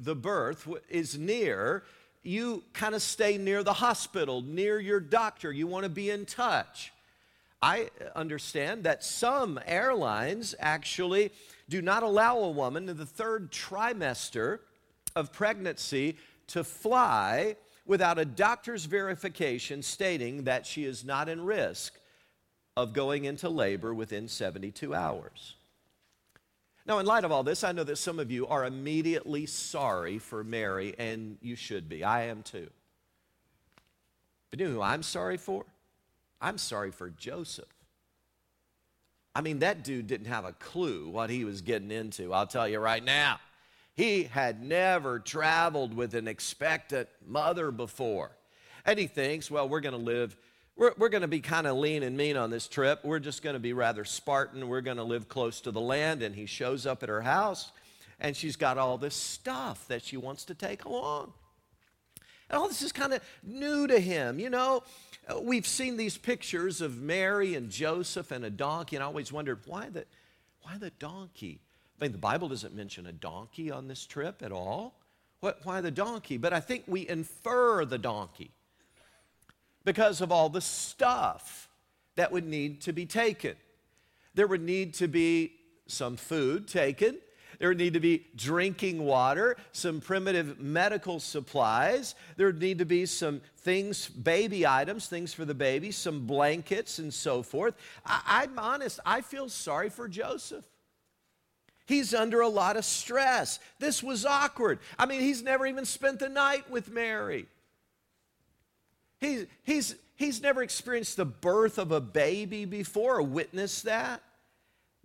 the 0.00 0.14
birth 0.14 0.66
is 0.88 1.18
near, 1.18 1.84
you 2.22 2.62
kind 2.72 2.94
of 2.94 3.02
stay 3.02 3.36
near 3.38 3.62
the 3.62 3.74
hospital, 3.74 4.42
near 4.42 4.80
your 4.80 5.00
doctor. 5.00 5.52
You 5.52 5.66
want 5.66 5.84
to 5.84 5.90
be 5.90 6.10
in 6.10 6.24
touch. 6.24 6.92
I 7.60 7.90
understand 8.16 8.84
that 8.84 9.04
some 9.04 9.60
airlines 9.66 10.54
actually 10.58 11.30
do 11.68 11.80
not 11.80 12.02
allow 12.02 12.38
a 12.38 12.50
woman 12.50 12.88
in 12.88 12.96
the 12.96 13.06
third 13.06 13.52
trimester 13.52 14.58
of 15.14 15.32
pregnancy 15.32 16.16
to 16.48 16.64
fly 16.64 17.56
without 17.86 18.18
a 18.18 18.24
doctor's 18.24 18.84
verification 18.84 19.82
stating 19.82 20.44
that 20.44 20.66
she 20.66 20.84
is 20.84 21.04
not 21.04 21.28
in 21.28 21.44
risk 21.44 21.94
of 22.76 22.92
going 22.92 23.24
into 23.24 23.48
labor 23.48 23.92
within 23.92 24.28
72 24.28 24.94
hours. 24.94 25.56
Now, 26.86 26.98
in 26.98 27.06
light 27.06 27.24
of 27.24 27.30
all 27.30 27.44
this, 27.44 27.62
I 27.62 27.72
know 27.72 27.84
that 27.84 27.96
some 27.96 28.18
of 28.18 28.30
you 28.30 28.46
are 28.48 28.64
immediately 28.64 29.46
sorry 29.46 30.18
for 30.18 30.42
Mary, 30.42 30.94
and 30.98 31.38
you 31.40 31.54
should 31.54 31.88
be. 31.88 32.02
I 32.02 32.24
am 32.24 32.42
too. 32.42 32.68
But 34.50 34.60
you 34.60 34.66
know 34.66 34.74
who 34.74 34.82
I'm 34.82 35.02
sorry 35.02 35.36
for? 35.36 35.64
I'm 36.40 36.58
sorry 36.58 36.90
for 36.90 37.10
Joseph. 37.10 37.68
I 39.34 39.40
mean, 39.40 39.60
that 39.60 39.84
dude 39.84 40.08
didn't 40.08 40.26
have 40.26 40.44
a 40.44 40.52
clue 40.52 41.08
what 41.08 41.30
he 41.30 41.44
was 41.44 41.62
getting 41.62 41.90
into, 41.90 42.32
I'll 42.34 42.46
tell 42.46 42.68
you 42.68 42.80
right 42.80 43.02
now. 43.02 43.38
He 43.94 44.24
had 44.24 44.62
never 44.62 45.18
traveled 45.18 45.94
with 45.94 46.14
an 46.14 46.26
expectant 46.28 47.08
mother 47.26 47.70
before. 47.70 48.32
And 48.84 48.98
he 48.98 49.06
thinks, 49.06 49.50
well, 49.50 49.68
we're 49.68 49.80
going 49.80 49.94
to 49.94 49.98
live 49.98 50.36
we're, 50.76 50.92
we're 50.96 51.10
going 51.10 51.22
to 51.22 51.28
be 51.28 51.40
kind 51.40 51.66
of 51.66 51.76
lean 51.76 52.02
and 52.02 52.16
mean 52.16 52.36
on 52.36 52.50
this 52.50 52.66
trip. 52.66 53.04
We're 53.04 53.18
just 53.18 53.42
going 53.42 53.54
to 53.54 53.60
be 53.60 53.72
rather 53.72 54.04
Spartan. 54.04 54.68
We're 54.68 54.80
going 54.80 54.96
to 54.96 55.04
live 55.04 55.28
close 55.28 55.60
to 55.62 55.70
the 55.70 55.80
land. 55.80 56.22
And 56.22 56.34
he 56.34 56.46
shows 56.46 56.86
up 56.86 57.02
at 57.02 57.08
her 57.08 57.22
house, 57.22 57.72
and 58.18 58.36
she's 58.36 58.56
got 58.56 58.78
all 58.78 58.98
this 58.98 59.14
stuff 59.14 59.86
that 59.88 60.02
she 60.02 60.16
wants 60.16 60.44
to 60.46 60.54
take 60.54 60.84
along. 60.84 61.32
And 62.48 62.58
all 62.58 62.68
this 62.68 62.82
is 62.82 62.92
kind 62.92 63.12
of 63.12 63.20
new 63.42 63.86
to 63.86 63.98
him. 63.98 64.38
You 64.38 64.50
know, 64.50 64.82
we've 65.40 65.66
seen 65.66 65.96
these 65.96 66.16
pictures 66.16 66.80
of 66.80 67.00
Mary 67.00 67.54
and 67.54 67.70
Joseph 67.70 68.30
and 68.30 68.44
a 68.44 68.50
donkey, 68.50 68.96
and 68.96 69.02
I 69.02 69.06
always 69.06 69.32
wondered 69.32 69.60
why 69.66 69.88
the, 69.90 70.06
why 70.62 70.78
the 70.78 70.90
donkey? 70.90 71.60
I 72.02 72.06
mean, 72.06 72.12
the 72.12 72.18
Bible 72.18 72.48
doesn't 72.48 72.74
mention 72.74 73.06
a 73.06 73.12
donkey 73.12 73.70
on 73.70 73.86
this 73.86 74.04
trip 74.04 74.42
at 74.42 74.50
all. 74.50 74.98
What, 75.38 75.60
why 75.62 75.80
the 75.80 75.92
donkey? 75.92 76.36
But 76.36 76.52
I 76.52 76.58
think 76.58 76.82
we 76.88 77.08
infer 77.08 77.84
the 77.84 77.96
donkey 77.96 78.50
because 79.84 80.20
of 80.20 80.32
all 80.32 80.48
the 80.48 80.60
stuff 80.60 81.68
that 82.16 82.32
would 82.32 82.44
need 82.44 82.80
to 82.80 82.92
be 82.92 83.06
taken. 83.06 83.54
There 84.34 84.48
would 84.48 84.62
need 84.62 84.94
to 84.94 85.06
be 85.06 85.52
some 85.86 86.16
food 86.16 86.66
taken. 86.66 87.18
There 87.60 87.68
would 87.68 87.78
need 87.78 87.94
to 87.94 88.00
be 88.00 88.26
drinking 88.34 89.04
water, 89.04 89.56
some 89.70 90.00
primitive 90.00 90.58
medical 90.58 91.20
supplies. 91.20 92.16
There 92.36 92.48
would 92.48 92.60
need 92.60 92.78
to 92.78 92.84
be 92.84 93.06
some 93.06 93.42
things, 93.58 94.08
baby 94.08 94.66
items, 94.66 95.06
things 95.06 95.32
for 95.32 95.44
the 95.44 95.54
baby, 95.54 95.92
some 95.92 96.26
blankets, 96.26 96.98
and 96.98 97.14
so 97.14 97.44
forth. 97.44 97.74
I, 98.04 98.42
am 98.42 98.58
honest, 98.58 98.98
I 99.06 99.20
feel 99.20 99.48
sorry 99.48 99.88
for 99.88 100.08
Joseph. 100.08 100.64
He's 101.92 102.14
under 102.14 102.40
a 102.40 102.48
lot 102.48 102.78
of 102.78 102.86
stress. 102.86 103.58
This 103.78 104.02
was 104.02 104.24
awkward. 104.24 104.78
I 104.98 105.04
mean, 105.04 105.20
he's 105.20 105.42
never 105.42 105.66
even 105.66 105.84
spent 105.84 106.20
the 106.20 106.30
night 106.30 106.70
with 106.70 106.90
Mary. 106.90 107.44
He's, 109.20 109.44
he's, 109.62 109.94
he's 110.16 110.40
never 110.40 110.62
experienced 110.62 111.18
the 111.18 111.26
birth 111.26 111.76
of 111.76 111.92
a 111.92 112.00
baby 112.00 112.64
before 112.64 113.16
or 113.16 113.22
witnessed 113.22 113.82
that. 113.84 114.22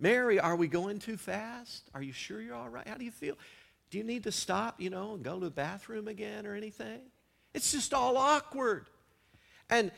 Mary, 0.00 0.40
are 0.40 0.56
we 0.56 0.66
going 0.66 0.98
too 0.98 1.18
fast? 1.18 1.82
Are 1.92 2.00
you 2.00 2.14
sure 2.14 2.40
you're 2.40 2.54
all 2.54 2.70
right? 2.70 2.88
How 2.88 2.94
do 2.94 3.04
you 3.04 3.10
feel? 3.10 3.36
Do 3.90 3.98
you 3.98 4.04
need 4.04 4.24
to 4.24 4.32
stop, 4.32 4.80
you 4.80 4.88
know, 4.88 5.12
and 5.12 5.22
go 5.22 5.38
to 5.38 5.44
the 5.44 5.50
bathroom 5.50 6.08
again 6.08 6.46
or 6.46 6.54
anything? 6.54 7.00
It's 7.52 7.70
just 7.70 7.92
all 7.92 8.16
awkward. 8.16 8.86
And 9.68 9.92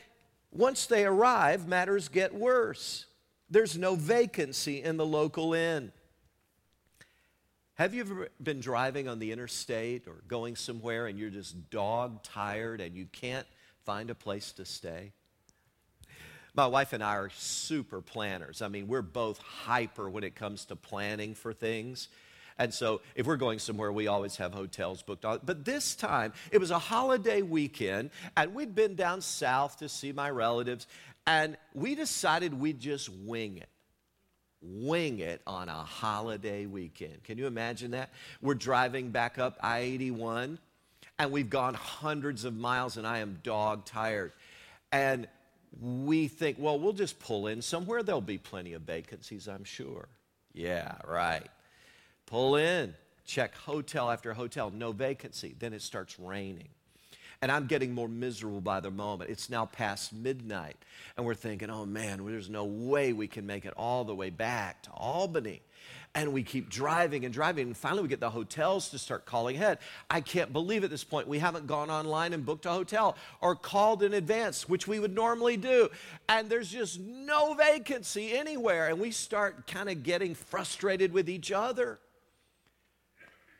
once 0.51 0.87
they 0.87 1.05
arrive, 1.05 1.69
matters 1.69 2.09
get 2.09 2.33
worse. 2.33 3.05
There's 3.49 3.77
no 3.77 3.95
vacancy 3.95 4.83
in 4.83 4.97
the 4.97 5.05
local 5.05 5.53
inn. 5.53 5.93
Have 7.81 7.95
you 7.95 8.01
ever 8.01 8.29
been 8.39 8.59
driving 8.59 9.07
on 9.07 9.17
the 9.17 9.31
interstate 9.31 10.07
or 10.07 10.21
going 10.27 10.55
somewhere 10.55 11.07
and 11.07 11.17
you're 11.17 11.31
just 11.31 11.71
dog 11.71 12.21
tired 12.21 12.79
and 12.79 12.95
you 12.95 13.07
can't 13.11 13.47
find 13.85 14.11
a 14.11 14.13
place 14.13 14.51
to 14.51 14.65
stay. 14.65 15.13
My 16.53 16.67
wife 16.67 16.93
and 16.93 17.03
I 17.03 17.15
are 17.15 17.31
super 17.35 17.99
planners. 17.99 18.61
I 18.61 18.67
mean, 18.67 18.87
we're 18.87 19.01
both 19.01 19.39
hyper 19.39 20.07
when 20.07 20.23
it 20.23 20.35
comes 20.35 20.65
to 20.65 20.75
planning 20.75 21.33
for 21.33 21.53
things. 21.53 22.07
And 22.59 22.71
so, 22.71 23.01
if 23.15 23.25
we're 23.25 23.37
going 23.37 23.57
somewhere, 23.57 23.91
we 23.91 24.05
always 24.05 24.35
have 24.35 24.53
hotels 24.53 25.01
booked. 25.01 25.23
But 25.23 25.65
this 25.65 25.95
time, 25.95 26.33
it 26.51 26.59
was 26.59 26.69
a 26.69 26.77
holiday 26.77 27.41
weekend, 27.41 28.11
and 28.37 28.53
we'd 28.53 28.75
been 28.75 28.93
down 28.93 29.21
south 29.21 29.77
to 29.77 29.89
see 29.89 30.11
my 30.11 30.29
relatives, 30.29 30.85
and 31.25 31.57
we 31.73 31.95
decided 31.95 32.53
we'd 32.53 32.79
just 32.79 33.09
wing 33.09 33.57
it. 33.57 33.70
Wing 34.61 35.19
it 35.19 35.41
on 35.47 35.69
a 35.69 35.73
holiday 35.73 36.65
weekend. 36.65 37.23
Can 37.23 37.37
you 37.37 37.47
imagine 37.47 37.91
that? 37.91 38.11
We're 38.41 38.53
driving 38.53 39.09
back 39.09 39.39
up 39.39 39.57
I 39.61 39.79
81 39.79 40.59
and 41.17 41.31
we've 41.31 41.49
gone 41.49 41.73
hundreds 41.73 42.45
of 42.45 42.55
miles 42.55 42.97
and 42.97 43.05
I 43.05 43.19
am 43.19 43.39
dog 43.43 43.85
tired. 43.85 44.33
And 44.91 45.27
we 45.79 46.27
think, 46.27 46.57
well, 46.59 46.79
we'll 46.79 46.93
just 46.93 47.19
pull 47.19 47.47
in 47.47 47.61
somewhere. 47.61 48.03
There'll 48.03 48.21
be 48.21 48.37
plenty 48.37 48.73
of 48.73 48.81
vacancies, 48.81 49.47
I'm 49.47 49.63
sure. 49.63 50.07
Yeah, 50.53 50.95
right. 51.07 51.47
Pull 52.25 52.57
in, 52.57 52.93
check 53.25 53.55
hotel 53.55 54.11
after 54.11 54.33
hotel, 54.33 54.71
no 54.71 54.91
vacancy. 54.91 55.55
Then 55.57 55.73
it 55.73 55.81
starts 55.81 56.19
raining. 56.19 56.69
And 57.41 57.51
I'm 57.51 57.65
getting 57.65 57.95
more 57.95 58.07
miserable 58.07 58.61
by 58.61 58.81
the 58.81 58.91
moment. 58.91 59.31
It's 59.31 59.49
now 59.49 59.65
past 59.65 60.13
midnight. 60.13 60.75
And 61.17 61.25
we're 61.25 61.33
thinking, 61.33 61.71
oh 61.71 61.87
man, 61.87 62.23
there's 62.23 62.51
no 62.51 62.65
way 62.65 63.13
we 63.13 63.27
can 63.27 63.47
make 63.47 63.65
it 63.65 63.73
all 63.75 64.03
the 64.03 64.13
way 64.13 64.29
back 64.29 64.83
to 64.83 64.91
Albany. 64.91 65.61
And 66.13 66.33
we 66.33 66.43
keep 66.43 66.69
driving 66.69 67.25
and 67.25 67.33
driving. 67.33 67.67
And 67.67 67.75
finally, 67.75 68.03
we 68.03 68.09
get 68.09 68.19
the 68.19 68.29
hotels 68.29 68.89
to 68.89 68.99
start 68.99 69.25
calling 69.25 69.55
ahead. 69.55 69.79
I 70.07 70.21
can't 70.21 70.53
believe 70.53 70.83
at 70.83 70.91
this 70.91 71.03
point 71.03 71.27
we 71.27 71.39
haven't 71.39 71.65
gone 71.65 71.89
online 71.89 72.33
and 72.33 72.45
booked 72.45 72.67
a 72.67 72.71
hotel 72.71 73.15
or 73.39 73.55
called 73.55 74.03
in 74.03 74.13
advance, 74.13 74.69
which 74.69 74.87
we 74.87 74.99
would 74.99 75.15
normally 75.15 75.57
do. 75.57 75.89
And 76.29 76.47
there's 76.47 76.69
just 76.69 76.99
no 76.99 77.55
vacancy 77.55 78.33
anywhere. 78.33 78.89
And 78.89 78.99
we 78.99 79.09
start 79.09 79.65
kind 79.65 79.89
of 79.89 80.03
getting 80.03 80.35
frustrated 80.35 81.11
with 81.11 81.27
each 81.27 81.51
other. 81.51 81.97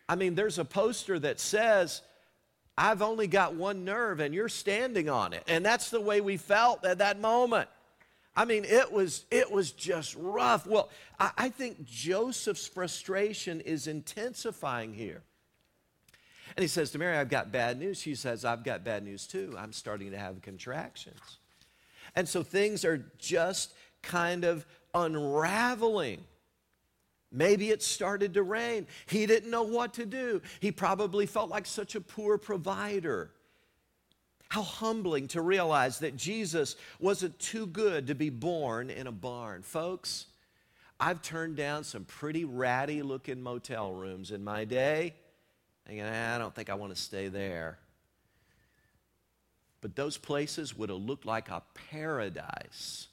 I 0.07 0.15
mean, 0.15 0.35
there's 0.35 0.59
a 0.59 0.65
poster 0.65 1.17
that 1.17 1.39
says, 1.39 2.01
I've 2.81 3.03
only 3.03 3.27
got 3.27 3.53
one 3.53 3.85
nerve 3.85 4.19
and 4.19 4.33
you're 4.33 4.49
standing 4.49 5.07
on 5.07 5.33
it. 5.33 5.43
And 5.47 5.63
that's 5.63 5.91
the 5.91 6.01
way 6.01 6.19
we 6.19 6.37
felt 6.37 6.83
at 6.83 6.97
that 6.97 7.19
moment. 7.19 7.69
I 8.35 8.45
mean, 8.45 8.65
it 8.65 8.91
was, 8.91 9.25
it 9.29 9.51
was 9.51 9.71
just 9.71 10.15
rough. 10.17 10.65
Well, 10.65 10.89
I, 11.19 11.29
I 11.37 11.49
think 11.49 11.85
Joseph's 11.85 12.65
frustration 12.65 13.61
is 13.61 13.85
intensifying 13.85 14.95
here. 14.95 15.21
And 16.57 16.63
he 16.63 16.67
says 16.67 16.89
to 16.91 16.97
Mary, 16.97 17.15
I've 17.15 17.29
got 17.29 17.51
bad 17.51 17.77
news. 17.77 18.01
She 18.01 18.15
says, 18.15 18.43
I've 18.43 18.63
got 18.63 18.83
bad 18.83 19.03
news 19.03 19.27
too. 19.27 19.53
I'm 19.59 19.73
starting 19.73 20.09
to 20.09 20.17
have 20.17 20.41
contractions. 20.41 21.37
And 22.15 22.27
so 22.27 22.41
things 22.41 22.83
are 22.83 23.05
just 23.19 23.75
kind 24.01 24.43
of 24.43 24.65
unraveling. 24.95 26.23
Maybe 27.31 27.69
it 27.69 27.81
started 27.81 28.33
to 28.33 28.43
rain. 28.43 28.87
He 29.05 29.25
didn't 29.25 29.49
know 29.49 29.63
what 29.63 29.93
to 29.95 30.05
do. 30.05 30.41
He 30.59 30.71
probably 30.71 31.25
felt 31.25 31.49
like 31.49 31.65
such 31.65 31.95
a 31.95 32.01
poor 32.01 32.37
provider. 32.37 33.31
How 34.49 34.63
humbling 34.63 35.29
to 35.29 35.41
realize 35.41 35.99
that 35.99 36.17
Jesus 36.17 36.75
wasn't 36.99 37.39
too 37.39 37.67
good 37.67 38.07
to 38.07 38.15
be 38.15 38.29
born 38.29 38.89
in 38.89 39.07
a 39.07 39.11
barn. 39.11 39.61
Folks, 39.61 40.25
I've 40.99 41.21
turned 41.21 41.55
down 41.55 41.85
some 41.85 42.03
pretty 42.03 42.43
ratty 42.43 43.01
looking 43.01 43.41
motel 43.41 43.93
rooms 43.93 44.31
in 44.31 44.43
my 44.43 44.65
day, 44.65 45.13
thinking, 45.87 46.05
I 46.05 46.37
don't 46.37 46.53
think 46.53 46.69
I 46.69 46.73
want 46.73 46.93
to 46.93 47.01
stay 47.01 47.29
there. 47.29 47.79
But 49.79 49.95
those 49.95 50.17
places 50.17 50.77
would 50.77 50.89
have 50.89 50.99
looked 50.99 51.25
like 51.25 51.49
a 51.49 51.63
paradise 51.89 53.07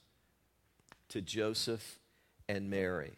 to 1.11 1.23
Joseph 1.23 2.01
and 2.49 2.69
Mary. 2.69 3.13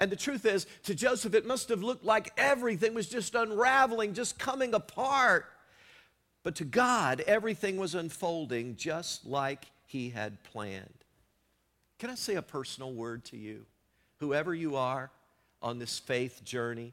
And 0.00 0.12
the 0.12 0.16
truth 0.16 0.46
is, 0.46 0.66
to 0.84 0.94
Joseph, 0.94 1.34
it 1.34 1.46
must 1.46 1.68
have 1.70 1.82
looked 1.82 2.04
like 2.04 2.32
everything 2.36 2.94
was 2.94 3.08
just 3.08 3.34
unraveling, 3.34 4.14
just 4.14 4.38
coming 4.38 4.74
apart. 4.74 5.46
But 6.44 6.54
to 6.56 6.64
God, 6.64 7.20
everything 7.26 7.76
was 7.76 7.94
unfolding 7.94 8.76
just 8.76 9.26
like 9.26 9.66
he 9.86 10.10
had 10.10 10.42
planned. 10.44 11.04
Can 11.98 12.10
I 12.10 12.14
say 12.14 12.36
a 12.36 12.42
personal 12.42 12.92
word 12.92 13.24
to 13.26 13.36
you? 13.36 13.66
Whoever 14.20 14.54
you 14.54 14.76
are 14.76 15.10
on 15.60 15.80
this 15.80 15.98
faith 15.98 16.44
journey, 16.44 16.92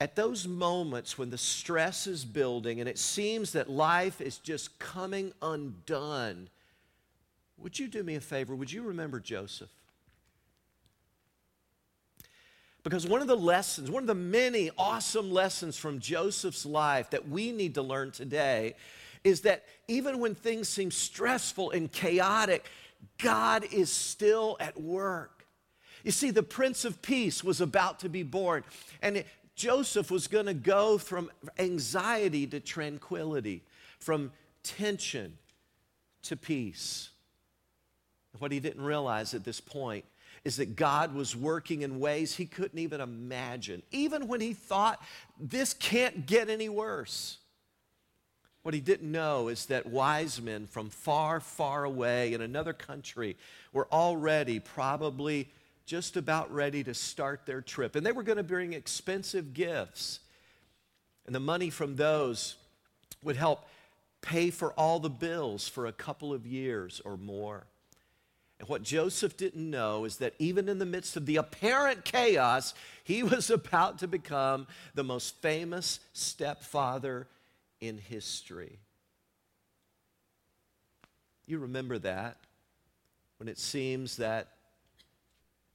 at 0.00 0.14
those 0.16 0.46
moments 0.46 1.18
when 1.18 1.30
the 1.30 1.38
stress 1.38 2.06
is 2.06 2.24
building 2.24 2.80
and 2.80 2.88
it 2.88 2.98
seems 2.98 3.52
that 3.52 3.68
life 3.68 4.20
is 4.20 4.38
just 4.38 4.78
coming 4.78 5.32
undone, 5.42 6.48
would 7.58 7.78
you 7.78 7.88
do 7.88 8.02
me 8.02 8.14
a 8.14 8.20
favor? 8.20 8.54
Would 8.54 8.72
you 8.72 8.82
remember 8.82 9.18
Joseph? 9.18 9.70
Because 12.84 13.06
one 13.06 13.20
of 13.20 13.28
the 13.28 13.36
lessons, 13.36 13.90
one 13.90 14.02
of 14.02 14.06
the 14.08 14.14
many 14.14 14.70
awesome 14.76 15.30
lessons 15.30 15.76
from 15.76 16.00
Joseph's 16.00 16.66
life 16.66 17.10
that 17.10 17.28
we 17.28 17.52
need 17.52 17.74
to 17.74 17.82
learn 17.82 18.10
today 18.10 18.74
is 19.22 19.42
that 19.42 19.64
even 19.86 20.18
when 20.18 20.34
things 20.34 20.68
seem 20.68 20.90
stressful 20.90 21.70
and 21.70 21.90
chaotic, 21.92 22.66
God 23.18 23.64
is 23.72 23.90
still 23.90 24.56
at 24.58 24.80
work. 24.80 25.46
You 26.02 26.10
see, 26.10 26.30
the 26.30 26.42
Prince 26.42 26.84
of 26.84 27.00
Peace 27.02 27.44
was 27.44 27.60
about 27.60 28.00
to 28.00 28.08
be 28.08 28.24
born, 28.24 28.64
and 29.00 29.18
it, 29.18 29.26
Joseph 29.54 30.10
was 30.10 30.26
going 30.26 30.46
to 30.46 30.54
go 30.54 30.98
from 30.98 31.30
anxiety 31.58 32.48
to 32.48 32.58
tranquility, 32.58 33.62
from 34.00 34.32
tension 34.64 35.38
to 36.22 36.36
peace. 36.36 37.10
What 38.38 38.50
he 38.50 38.58
didn't 38.58 38.82
realize 38.82 39.34
at 39.34 39.44
this 39.44 39.60
point 39.60 40.04
is 40.44 40.56
that 40.56 40.74
God 40.74 41.14
was 41.14 41.36
working 41.36 41.82
in 41.82 42.00
ways 42.00 42.34
he 42.34 42.46
couldn't 42.46 42.78
even 42.78 43.00
imagine, 43.00 43.82
even 43.90 44.26
when 44.26 44.40
he 44.40 44.54
thought 44.54 45.00
this 45.38 45.72
can't 45.74 46.26
get 46.26 46.50
any 46.50 46.68
worse. 46.68 47.38
What 48.62 48.74
he 48.74 48.80
didn't 48.80 49.10
know 49.10 49.48
is 49.48 49.66
that 49.66 49.86
wise 49.86 50.40
men 50.40 50.66
from 50.66 50.90
far, 50.90 51.40
far 51.40 51.84
away 51.84 52.32
in 52.32 52.40
another 52.40 52.72
country 52.72 53.36
were 53.72 53.88
already 53.90 54.60
probably 54.60 55.48
just 55.84 56.16
about 56.16 56.52
ready 56.52 56.84
to 56.84 56.94
start 56.94 57.44
their 57.44 57.60
trip. 57.60 57.96
And 57.96 58.06
they 58.06 58.12
were 58.12 58.22
going 58.22 58.36
to 58.36 58.44
bring 58.44 58.72
expensive 58.72 59.52
gifts. 59.52 60.20
And 61.26 61.34
the 61.34 61.40
money 61.40 61.70
from 61.70 61.96
those 61.96 62.56
would 63.22 63.36
help 63.36 63.66
pay 64.20 64.50
for 64.50 64.72
all 64.72 65.00
the 65.00 65.10
bills 65.10 65.68
for 65.68 65.86
a 65.86 65.92
couple 65.92 66.32
of 66.32 66.46
years 66.46 67.00
or 67.04 67.16
more. 67.16 67.64
And 68.62 68.68
what 68.68 68.84
Joseph 68.84 69.36
didn't 69.36 69.68
know 69.68 70.04
is 70.04 70.18
that 70.18 70.34
even 70.38 70.68
in 70.68 70.78
the 70.78 70.86
midst 70.86 71.16
of 71.16 71.26
the 71.26 71.34
apparent 71.34 72.04
chaos, 72.04 72.74
he 73.02 73.22
was 73.24 73.50
about 73.50 73.98
to 73.98 74.06
become 74.06 74.68
the 74.94 75.02
most 75.02 75.34
famous 75.42 75.98
stepfather 76.12 77.26
in 77.80 77.98
history. 77.98 78.78
You 81.44 81.58
remember 81.58 81.98
that 81.98 82.36
when 83.38 83.48
it 83.48 83.58
seems 83.58 84.18
that 84.18 84.52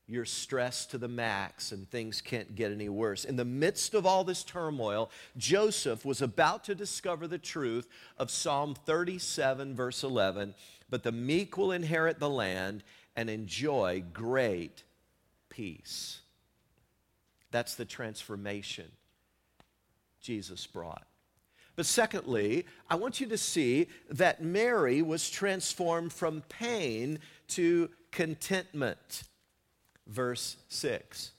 you're 0.07 0.25
stressed 0.25 0.91
to 0.91 0.97
the 0.97 1.07
max 1.07 1.71
and 1.71 1.89
things 1.89 2.21
can't 2.21 2.55
get 2.55 2.71
any 2.71 2.89
worse. 2.89 3.25
In 3.25 3.35
the 3.35 3.45
midst 3.45 3.93
of 3.93 4.05
all 4.05 4.23
this 4.23 4.43
turmoil, 4.43 5.11
Joseph 5.35 6.05
was 6.05 6.21
about 6.21 6.63
to 6.65 6.75
discover 6.75 7.27
the 7.27 7.37
truth 7.37 7.87
of 8.17 8.31
Psalm 8.31 8.75
37, 8.85 9.75
verse 9.75 10.03
11 10.03 10.53
but 10.89 11.03
the 11.03 11.11
meek 11.11 11.57
will 11.57 11.71
inherit 11.71 12.19
the 12.19 12.29
land 12.29 12.83
and 13.15 13.29
enjoy 13.29 14.03
great 14.13 14.83
peace. 15.49 16.21
That's 17.51 17.75
the 17.75 17.85
transformation 17.85 18.91
Jesus 20.21 20.65
brought. 20.67 21.07
But 21.75 21.85
secondly, 21.85 22.65
I 22.89 22.95
want 22.95 23.19
you 23.19 23.27
to 23.27 23.37
see 23.37 23.87
that 24.09 24.43
Mary 24.43 25.01
was 25.01 25.29
transformed 25.29 26.11
from 26.11 26.41
pain 26.49 27.19
to 27.49 27.89
contentment. 28.11 29.23
Verse 30.07 30.57
6. 30.69 31.31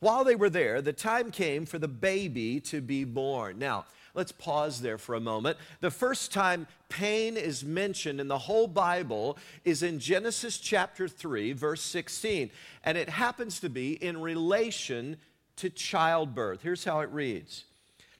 While 0.00 0.24
they 0.24 0.36
were 0.36 0.50
there, 0.50 0.82
the 0.82 0.92
time 0.92 1.30
came 1.30 1.66
for 1.66 1.78
the 1.78 1.88
baby 1.88 2.60
to 2.60 2.80
be 2.80 3.04
born. 3.04 3.58
Now, 3.58 3.86
let's 4.14 4.32
pause 4.32 4.80
there 4.80 4.98
for 4.98 5.14
a 5.14 5.20
moment. 5.20 5.56
The 5.80 5.90
first 5.90 6.32
time 6.32 6.66
pain 6.88 7.36
is 7.36 7.64
mentioned 7.64 8.20
in 8.20 8.28
the 8.28 8.38
whole 8.38 8.66
Bible 8.66 9.38
is 9.64 9.82
in 9.82 9.98
Genesis 9.98 10.58
chapter 10.58 11.08
3, 11.08 11.52
verse 11.52 11.82
16. 11.82 12.50
And 12.84 12.98
it 12.98 13.08
happens 13.08 13.60
to 13.60 13.70
be 13.70 13.92
in 13.92 14.20
relation 14.20 15.16
to 15.56 15.70
childbirth. 15.70 16.62
Here's 16.62 16.84
how 16.84 17.00
it 17.00 17.10
reads 17.10 17.64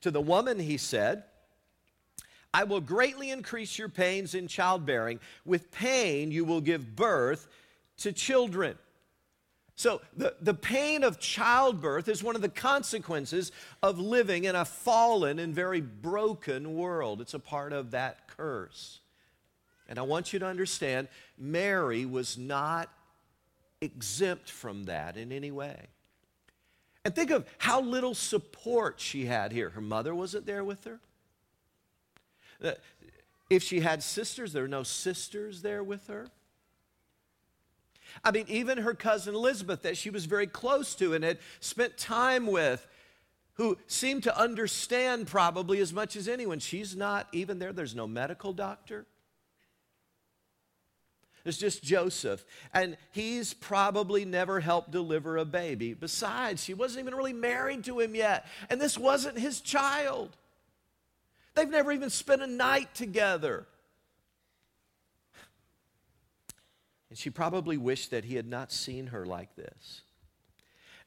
To 0.01 0.11
the 0.11 0.20
woman, 0.20 0.59
he 0.59 0.79
said, 0.79 1.25
I 2.55 2.64
will 2.64 2.81
greatly 2.81 3.31
increase 3.31 3.79
your 3.79 3.90
pains 3.90 4.35
in 4.35 4.49
childbearing. 4.49 5.20
With 5.44 5.70
pain, 5.70 6.31
you 6.31 6.46
will 6.46 6.62
give 6.62 6.96
birth 6.96 7.49
to 7.99 8.12
children. 8.12 8.79
So, 9.79 10.01
the, 10.17 10.35
the 10.41 10.55
pain 10.55 11.05
of 11.05 11.21
childbirth 11.21 12.09
is 12.09 12.23
one 12.23 12.35
of 12.35 12.41
the 12.41 12.49
consequences 12.49 13.53
of 13.83 13.99
living 13.99 14.45
in 14.45 14.57
a 14.57 14.65
fallen 14.65 15.39
and 15.39 15.55
very 15.55 15.83
broken 15.83 16.75
world. 16.75 17.21
It's 17.21 17.35
a 17.35 17.39
part 17.39 17.75
of 17.75 17.91
that 17.91 18.27
curse. 18.27 19.01
And 19.87 19.99
I 19.99 20.03
want 20.03 20.33
you 20.33 20.39
to 20.39 20.47
understand 20.47 21.09
Mary 21.39 22.07
was 22.07 22.39
not 22.39 22.89
exempt 23.83 24.51
from 24.51 24.85
that 24.85 25.19
in 25.19 25.31
any 25.31 25.51
way. 25.51 25.77
And 27.05 27.15
think 27.15 27.31
of 27.31 27.47
how 27.59 27.83
little 27.83 28.15
support 28.15 28.99
she 28.99 29.27
had 29.27 29.53
here. 29.53 29.71
Her 29.71 29.83
mother 29.83 30.15
wasn't 30.15 30.47
there 30.47 30.65
with 30.65 30.85
her. 30.85 31.01
Uh, 32.65 32.73
if 33.51 33.62
she 33.62 33.81
had 33.81 34.03
sisters, 34.03 34.55
there 34.55 34.62
were 34.62 34.69
no 34.69 34.83
sisters 34.83 35.61
there 35.61 35.85
with 35.85 36.07
her. 36.07 36.29
I 38.24 38.31
mean, 38.31 38.46
even 38.48 38.79
her 38.79 38.94
cousin 38.94 39.35
Elizabeth, 39.35 39.83
that 39.83 39.96
she 39.96 40.11
was 40.11 40.24
very 40.24 40.46
close 40.46 40.94
to 40.96 41.14
and 41.14 41.24
had 41.24 41.38
spent 41.61 41.96
time 41.96 42.46
with, 42.46 42.87
who 43.55 43.79
seemed 43.87 44.22
to 44.24 44.38
understand 44.38 45.26
probably 45.26 45.81
as 45.81 45.92
much 45.92 46.16
as 46.16 46.29
anyone. 46.29 46.59
She's 46.59 46.94
not 46.94 47.29
even 47.33 47.59
there, 47.59 47.72
there's 47.72 47.94
no 47.94 48.07
medical 48.07 48.52
doctor. 48.52 49.07
It's 51.46 51.57
just 51.57 51.83
Joseph. 51.83 52.44
And 52.74 52.96
he's 53.12 53.55
probably 53.55 54.24
never 54.24 54.61
helped 54.61 54.90
deliver 54.90 55.37
a 55.37 55.44
baby. 55.44 55.94
Besides, 55.94 56.64
she 56.64 56.74
wasn't 56.74 57.07
even 57.07 57.14
really 57.14 57.33
married 57.33 57.85
to 57.85 58.00
him 58.00 58.14
yet. 58.14 58.46
And 58.68 58.81
this 58.81 58.98
wasn't 58.98 59.38
his 59.38 59.61
child. 59.61 60.37
They've 61.55 61.70
never 61.70 61.92
even 61.92 62.11
spent 62.11 62.42
a 62.42 62.46
night 62.46 62.94
together. 62.94 63.66
And 67.09 67.19
she 67.19 67.31
probably 67.31 67.77
wished 67.77 68.11
that 68.11 68.25
he 68.25 68.35
had 68.35 68.49
not 68.49 68.73
seen 68.73 69.09
her 69.09 69.25
like 69.25 69.55
this. 69.55 70.03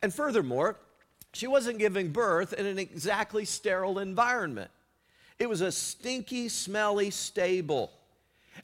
And 0.02 0.14
furthermore, 0.14 0.78
she 1.34 1.48
wasn't 1.48 1.80
giving 1.80 2.12
birth 2.12 2.54
in 2.54 2.66
an 2.66 2.80
exactly 2.80 3.46
sterile 3.46 4.00
environment. 4.00 4.72
It 5.38 5.50
was 5.50 5.62
a 5.62 5.72
stinky, 5.72 6.50
smelly 6.50 7.10
stable. 7.12 7.92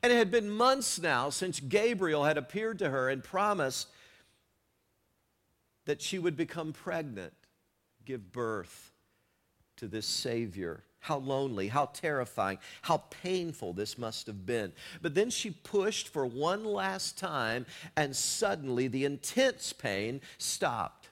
And 0.01 0.11
it 0.11 0.17
had 0.17 0.31
been 0.31 0.49
months 0.49 0.99
now 0.99 1.29
since 1.29 1.59
Gabriel 1.59 2.23
had 2.23 2.37
appeared 2.37 2.79
to 2.79 2.89
her 2.89 3.09
and 3.09 3.23
promised 3.23 3.87
that 5.85 6.01
she 6.01 6.19
would 6.19 6.35
become 6.35 6.73
pregnant, 6.73 7.33
give 8.05 8.31
birth 8.31 8.91
to 9.77 9.87
this 9.87 10.05
Savior. 10.05 10.83
How 11.05 11.17
lonely, 11.17 11.67
how 11.67 11.85
terrifying, 11.93 12.57
how 12.81 13.03
painful 13.21 13.73
this 13.73 13.95
must 13.95 14.25
have 14.25 14.47
been. 14.47 14.73
But 15.03 15.13
then 15.13 15.29
she 15.29 15.51
pushed 15.51 16.07
for 16.07 16.25
one 16.25 16.65
last 16.65 17.15
time, 17.15 17.67
and 17.95 18.15
suddenly 18.15 18.87
the 18.87 19.05
intense 19.05 19.71
pain 19.71 20.19
stopped. 20.39 21.09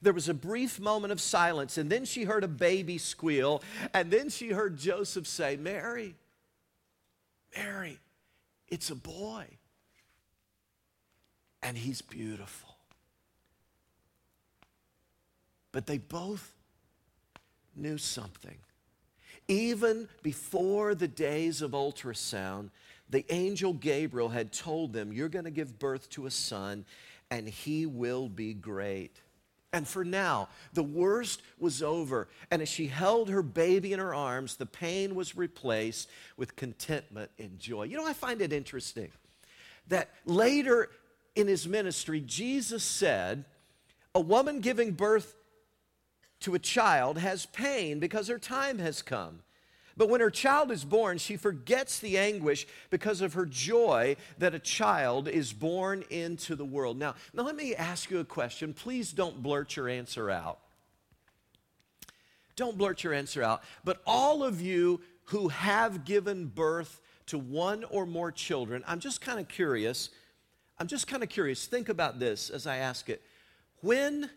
There 0.00 0.14
was 0.14 0.30
a 0.30 0.34
brief 0.34 0.80
moment 0.80 1.12
of 1.12 1.20
silence, 1.20 1.76
and 1.76 1.90
then 1.90 2.06
she 2.06 2.24
heard 2.24 2.42
a 2.42 2.48
baby 2.48 2.96
squeal, 2.96 3.62
and 3.92 4.10
then 4.10 4.30
she 4.30 4.48
heard 4.48 4.78
Joseph 4.78 5.26
say, 5.26 5.56
Mary, 5.56 6.14
Mary, 7.54 7.98
it's 8.66 8.88
a 8.88 8.96
boy. 8.96 9.44
And 11.62 11.76
he's 11.76 12.00
beautiful. 12.00 12.78
But 15.70 15.84
they 15.84 15.98
both 15.98 16.54
knew 17.74 17.98
something. 17.98 18.56
Even 19.48 20.08
before 20.22 20.94
the 20.94 21.08
days 21.08 21.62
of 21.62 21.72
ultrasound, 21.72 22.70
the 23.08 23.24
angel 23.32 23.72
Gabriel 23.72 24.28
had 24.28 24.52
told 24.52 24.92
them, 24.92 25.12
You're 25.12 25.28
going 25.28 25.44
to 25.44 25.50
give 25.50 25.78
birth 25.78 26.10
to 26.10 26.26
a 26.26 26.30
son, 26.30 26.84
and 27.30 27.48
he 27.48 27.86
will 27.86 28.28
be 28.28 28.54
great. 28.54 29.20
And 29.72 29.86
for 29.86 30.04
now, 30.04 30.48
the 30.72 30.82
worst 30.82 31.42
was 31.58 31.82
over. 31.82 32.28
And 32.50 32.62
as 32.62 32.68
she 32.68 32.86
held 32.86 33.28
her 33.28 33.42
baby 33.42 33.92
in 33.92 33.98
her 33.98 34.14
arms, 34.14 34.56
the 34.56 34.66
pain 34.66 35.14
was 35.14 35.36
replaced 35.36 36.08
with 36.36 36.56
contentment 36.56 37.30
and 37.38 37.58
joy. 37.58 37.84
You 37.84 37.98
know, 37.98 38.06
I 38.06 38.14
find 38.14 38.40
it 38.40 38.52
interesting 38.52 39.10
that 39.88 40.10
later 40.24 40.90
in 41.34 41.46
his 41.46 41.68
ministry, 41.68 42.20
Jesus 42.20 42.82
said, 42.82 43.44
A 44.14 44.20
woman 44.20 44.60
giving 44.60 44.92
birth 44.92 45.34
to 46.46 46.54
a 46.54 46.58
child 46.60 47.18
has 47.18 47.44
pain 47.46 47.98
because 47.98 48.28
her 48.28 48.38
time 48.38 48.78
has 48.78 49.02
come. 49.02 49.40
But 49.96 50.08
when 50.08 50.20
her 50.20 50.30
child 50.30 50.70
is 50.70 50.84
born, 50.84 51.18
she 51.18 51.36
forgets 51.36 51.98
the 51.98 52.18
anguish 52.18 52.68
because 52.88 53.20
of 53.20 53.32
her 53.32 53.46
joy 53.46 54.14
that 54.38 54.54
a 54.54 54.60
child 54.60 55.26
is 55.26 55.52
born 55.52 56.04
into 56.08 56.54
the 56.54 56.64
world. 56.64 57.00
Now, 57.00 57.16
now 57.34 57.42
let 57.42 57.56
me 57.56 57.74
ask 57.74 58.12
you 58.12 58.20
a 58.20 58.24
question. 58.24 58.72
Please 58.74 59.10
don't 59.10 59.42
blurt 59.42 59.74
your 59.74 59.88
answer 59.88 60.30
out. 60.30 60.60
Don't 62.54 62.78
blurt 62.78 63.02
your 63.02 63.12
answer 63.12 63.42
out. 63.42 63.64
But 63.82 64.00
all 64.06 64.44
of 64.44 64.60
you 64.60 65.00
who 65.24 65.48
have 65.48 66.04
given 66.04 66.46
birth 66.46 67.00
to 67.26 67.38
one 67.38 67.82
or 67.90 68.06
more 68.06 68.30
children, 68.30 68.84
I'm 68.86 69.00
just 69.00 69.20
kind 69.20 69.40
of 69.40 69.48
curious. 69.48 70.10
I'm 70.78 70.86
just 70.86 71.08
kind 71.08 71.24
of 71.24 71.28
curious. 71.28 71.66
Think 71.66 71.88
about 71.88 72.20
this 72.20 72.50
as 72.50 72.68
I 72.68 72.76
ask 72.76 73.08
it. 73.08 73.20
When, 73.80 74.30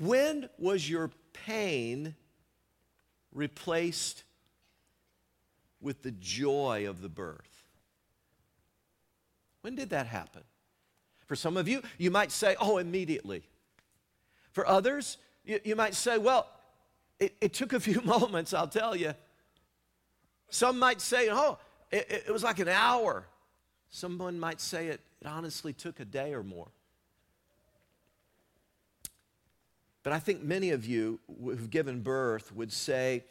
when 0.00 0.48
was 0.58 0.88
your 0.88 1.10
pain 1.32 2.14
replaced 3.32 4.24
with 5.80 6.02
the 6.02 6.10
joy 6.12 6.86
of 6.88 7.00
the 7.00 7.08
birth. 7.08 7.64
When 9.62 9.74
did 9.74 9.90
that 9.90 10.06
happen? 10.06 10.42
For 11.26 11.36
some 11.36 11.56
of 11.56 11.68
you, 11.68 11.82
you 11.98 12.10
might 12.10 12.32
say, 12.32 12.56
oh, 12.60 12.78
immediately. 12.78 13.42
For 14.52 14.66
others, 14.66 15.18
you, 15.44 15.60
you 15.64 15.76
might 15.76 15.94
say, 15.94 16.18
well, 16.18 16.48
it, 17.18 17.36
it, 17.40 17.54
took 17.54 17.72
a 17.72 17.80
few 17.80 18.00
moments, 18.04 18.52
I'll 18.52 18.68
tell 18.68 18.96
you. 18.96 19.14
Some 20.50 20.78
might 20.78 21.00
say, 21.00 21.28
oh, 21.30 21.58
it, 21.90 22.24
it 22.26 22.32
was 22.32 22.42
like 22.42 22.58
an 22.58 22.68
hour. 22.68 23.26
Someone 23.90 24.40
might 24.40 24.60
say 24.60 24.88
it, 24.88 25.00
it 25.20 25.26
honestly 25.26 25.72
took 25.72 26.00
a 26.00 26.04
day 26.04 26.34
or 26.34 26.42
more. 26.42 26.68
But 30.02 30.12
I 30.12 30.18
think 30.18 30.42
many 30.42 30.70
of 30.70 30.86
you 30.86 31.20
who've 31.42 31.70
given 31.70 32.00
birth 32.00 32.54
would 32.54 32.72
say, 32.72 33.24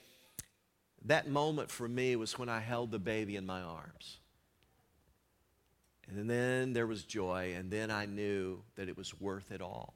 that 1.05 1.27
moment 1.29 1.71
for 1.71 1.87
me 1.87 2.15
was 2.15 2.37
when 2.37 2.49
I 2.49 2.59
held 2.59 2.91
the 2.91 2.99
baby 2.99 3.35
in 3.35 3.45
my 3.45 3.61
arms. 3.61 4.17
And 6.09 6.29
then 6.29 6.73
there 6.73 6.87
was 6.87 7.03
joy, 7.03 7.53
and 7.55 7.71
then 7.71 7.91
I 7.91 8.05
knew 8.05 8.61
that 8.75 8.89
it 8.89 8.97
was 8.97 9.19
worth 9.19 9.51
it 9.51 9.61
all. 9.61 9.93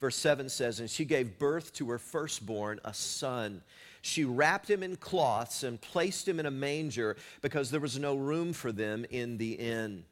Verse 0.00 0.16
7 0.16 0.48
says, 0.48 0.80
And 0.80 0.90
she 0.90 1.04
gave 1.04 1.38
birth 1.38 1.72
to 1.74 1.90
her 1.90 1.98
firstborn, 1.98 2.80
a 2.84 2.94
son. 2.94 3.62
She 4.00 4.24
wrapped 4.24 4.68
him 4.68 4.82
in 4.82 4.96
cloths 4.96 5.62
and 5.62 5.80
placed 5.80 6.26
him 6.26 6.40
in 6.40 6.46
a 6.46 6.50
manger 6.50 7.16
because 7.40 7.70
there 7.70 7.80
was 7.80 7.98
no 7.98 8.16
room 8.16 8.52
for 8.52 8.72
them 8.72 9.04
in 9.10 9.38
the 9.38 9.52
inn. 9.52 10.04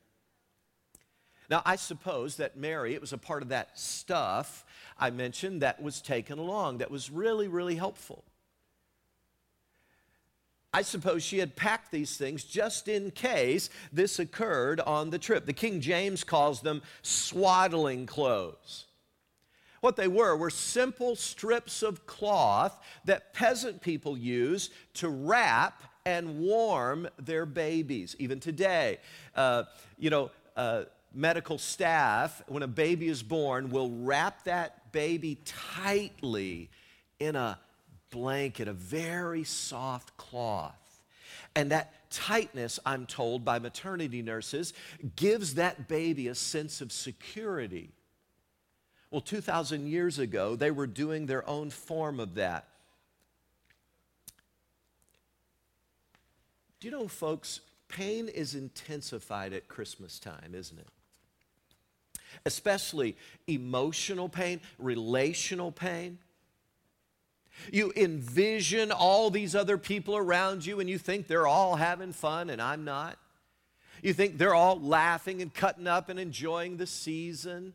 Now, 1.51 1.63
I 1.67 1.75
suppose 1.75 2.37
that 2.37 2.57
Mary, 2.57 2.95
it 2.95 3.01
was 3.01 3.13
a 3.13 3.19
part 3.19 3.43
of 3.43 3.49
that 3.49 3.77
stuff 3.77 4.65
I 4.99 5.11
mentioned 5.11 5.63
that 5.63 5.83
was 5.83 6.01
taken 6.01 6.39
along, 6.39 6.79
that 6.79 6.93
was 6.93 7.11
really, 7.11 7.49
really 7.49 7.75
helpful. 7.75 8.25
I 10.73 10.83
suppose 10.83 11.25
she 11.25 11.39
had 11.39 11.57
packed 11.57 11.91
these 11.91 12.17
things 12.17 12.45
just 12.45 12.87
in 12.87 13.11
case 13.11 13.71
this 13.93 14.21
occurred 14.21 14.79
on 14.79 15.11
the 15.11 15.19
trip. 15.19 15.45
The 15.45 15.53
King 15.53 15.81
James 15.81 16.23
calls 16.23 16.61
them 16.61 16.83
swaddling 17.03 18.07
clothes. 18.07 18.87
What 19.81 19.97
they 19.97 20.07
were 20.07 20.37
were 20.37 20.51
simple 20.51 21.17
strips 21.17 21.83
of 21.83 22.07
cloth 22.07 22.79
that 23.07 23.35
peasant 23.35 23.81
people 23.81 24.17
use 24.17 24.71
to 24.95 25.09
wrap 25.09 25.83
and 26.07 26.39
warm 26.39 27.09
their 27.19 27.47
babies. 27.47 28.15
Even 28.21 28.39
today, 28.39 28.99
uh, 29.35 29.65
you 29.99 30.11
know, 30.11 30.31
uh, 30.57 30.85
medical 31.13 31.59
staff, 31.59 32.43
when 32.47 32.63
a 32.63 32.69
baby 32.69 33.09
is 33.09 33.23
born, 33.23 33.71
will 33.71 33.91
wrap 33.91 34.45
that 34.45 34.93
baby 34.93 35.39
tightly 35.45 36.71
in 37.19 37.37
a 37.37 37.59
blanket, 38.11 38.69
a 38.69 38.73
very 38.73 39.45
soft 39.45 40.17
cloth. 40.17 41.03
And 41.55 41.71
that 41.71 42.11
tightness, 42.11 42.79
I'm 42.87 43.07
told 43.07 43.45
by 43.45 43.59
maternity 43.59 44.23
nurses, 44.23 44.73
gives 45.17 45.55
that 45.55 45.89
baby 45.89 46.29
a 46.29 46.35
sense 46.35 46.81
of 46.81 46.93
security. 46.93 47.91
Well, 49.11 49.21
2,000 49.21 49.89
years 49.89 50.19
ago, 50.19 50.55
they 50.55 50.71
were 50.71 50.87
doing 50.87 51.27
their 51.27 51.49
own 51.49 51.71
form 51.71 52.21
of 52.21 52.35
that. 52.35 52.69
Do 56.79 56.89
you 56.89 56.93
know, 56.93 57.09
folks, 57.09 57.61
pain 57.89 58.29
is 58.29 58.55
intensified 58.55 59.53
at 59.53 59.69
Christmas 59.69 60.19
time, 60.19 60.55
isn't 60.55 60.79
it? 60.79 60.89
Especially 62.47 63.17
emotional 63.47 64.29
pain, 64.29 64.61
relational 64.79 65.73
pain. 65.73 66.19
You 67.73 67.93
envision 67.97 68.93
all 68.93 69.31
these 69.31 69.55
other 69.55 69.77
people 69.79 70.17
around 70.17 70.65
you 70.65 70.81
and 70.81 70.89
you 70.89 70.99
think 70.99 71.27
they're 71.27 71.47
all 71.47 71.77
having 71.77 72.13
fun 72.13 72.51
and 72.51 72.61
I'm 72.61 72.85
not. 72.85 73.19
You 74.03 74.15
think 74.15 74.39
they're 74.39 74.55
all 74.55 74.81
laughing 74.81 75.43
and 75.43 75.53
cutting 75.53 75.87
up 75.87 76.09
and 76.09 76.19
enjoying 76.19 76.77
the 76.79 76.87
season. 76.87 77.75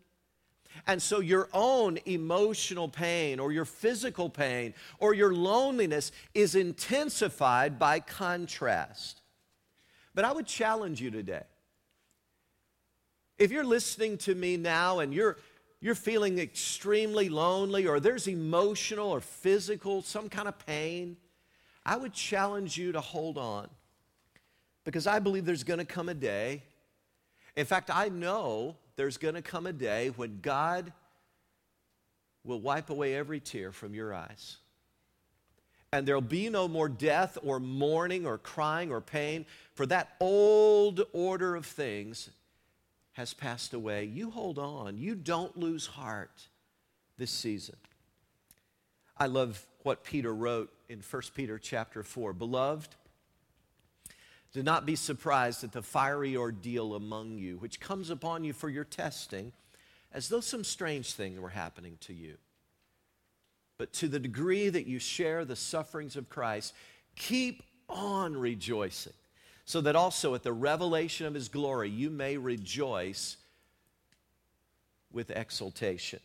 And 0.88 1.02
so 1.02 1.20
your 1.20 1.50
own 1.54 2.00
emotional 2.06 2.90
pain 2.90 3.40
or 3.40 3.52
your 3.52 3.66
physical 3.66 4.30
pain 4.30 4.74
or 5.00 5.14
your 5.14 5.34
loneliness 5.34 6.12
is 6.34 6.56
intensified 6.56 7.80
by 7.80 8.00
contrast. 8.00 9.22
But 10.14 10.26
I 10.26 10.32
would 10.32 10.48
challenge 10.48 11.02
you 11.02 11.12
today. 11.12 11.44
If 13.38 13.52
you're 13.52 13.66
listening 13.66 14.18
to 14.20 14.36
me 14.36 14.58
now 14.58 15.00
and 15.00 15.14
you're 15.14 15.38
you're 15.82 15.94
feeling 15.94 16.40
extremely 16.40 17.30
lonely 17.30 17.86
or 17.86 18.00
there's 18.00 18.28
emotional 18.28 19.12
or 19.12 19.22
physical, 19.22 20.02
some 20.02 20.30
kind 20.30 20.48
of 20.48 20.58
pain, 20.66 21.18
I 21.86 21.98
would 21.98 22.14
challenge 22.14 22.78
you 22.78 22.92
to 22.94 23.02
hold 23.02 23.38
on 23.38 23.68
because 24.84 25.06
I 25.06 25.20
believe 25.20 25.46
there's 25.46 25.64
going 25.64 25.80
to 25.80 25.86
come 25.86 26.10
a 26.10 26.14
day. 26.14 26.64
In 27.56 27.66
fact, 27.66 27.92
I 27.94 28.10
know 28.10 28.78
there's 28.96 29.18
going 29.18 29.36
to 29.36 29.42
come 29.42 29.68
a 29.68 29.74
day 29.74 30.10
when 30.16 30.40
God 30.42 30.92
will 32.44 32.62
wipe 32.62 32.90
away 32.90 33.16
every 33.16 33.40
tear 33.40 33.72
from 33.72 33.94
your 33.94 34.14
eyes. 34.14 34.58
And 35.92 36.08
there'll 36.08 36.22
be 36.22 36.50
no 36.50 36.68
more 36.68 36.90
death 36.90 37.38
or 37.44 37.60
mourning 37.60 38.26
or 38.26 38.38
crying 38.38 38.92
or 38.92 39.02
pain, 39.02 39.46
for 39.74 39.86
that 39.86 40.16
old 40.20 41.02
order 41.14 41.56
of 41.56 41.66
things 41.66 42.30
has 43.16 43.34
passed 43.34 43.74
away. 43.74 44.04
You 44.04 44.30
hold 44.30 44.60
on. 44.60 44.98
You 44.98 45.16
don't 45.16 45.58
lose 45.58 45.88
heart 45.88 46.48
this 47.18 47.32
season. 47.32 47.78
I 49.18 49.28
love 49.28 49.66
what 49.84 50.04
Peter 50.04 50.34
wrote 50.34 50.72
in 50.90 51.00
1 51.00 51.22
Peter 51.34 51.58
chapter 51.58 52.04
4. 52.04 52.34
Beloved, 52.34 52.94
do 54.52 54.62
not 54.62 54.86
be 54.86 54.98
surprised 54.98 55.64
at 55.64 55.72
the 55.72 55.82
fiery 55.82 56.36
ordeal 56.36 56.94
among 56.94 57.38
you, 57.38 57.58
which 57.58 57.80
comes 57.80 58.10
upon 58.10 58.44
you 58.44 58.52
for 58.52 58.70
your 58.70 58.84
testing, 58.84 59.54
as 60.14 60.28
though 60.28 60.42
some 60.42 60.66
strange 60.66 61.14
thing 61.14 61.42
were 61.42 61.50
happening 61.50 61.98
to 62.02 62.14
you. 62.14 62.36
But 63.78 63.94
to 63.94 64.10
the 64.10 64.20
degree 64.20 64.68
that 64.68 64.88
you 64.88 65.00
share 65.00 65.46
the 65.46 65.56
sufferings 65.56 66.18
of 66.18 66.28
Christ, 66.30 66.74
keep 67.16 67.64
on 67.88 68.36
rejoicing 68.36 69.14
so 69.66 69.82
that 69.82 69.96
also 69.96 70.36
at 70.36 70.44
the 70.44 70.54
revelation 70.54 71.26
of 71.26 71.34
his 71.34 71.50
glory 71.50 71.90
you 71.90 72.10
may 72.10 72.38
rejoice 72.38 73.38
with 75.12 75.32
exultation. 75.32 76.20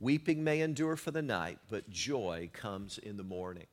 Weeping 0.00 0.44
may 0.44 0.60
endure 0.60 0.96
for 0.96 1.10
the 1.10 1.22
night, 1.22 1.58
but 1.68 1.90
joy 1.90 2.50
comes 2.52 2.98
in 2.98 3.16
the 3.16 3.24
morning. 3.24 3.66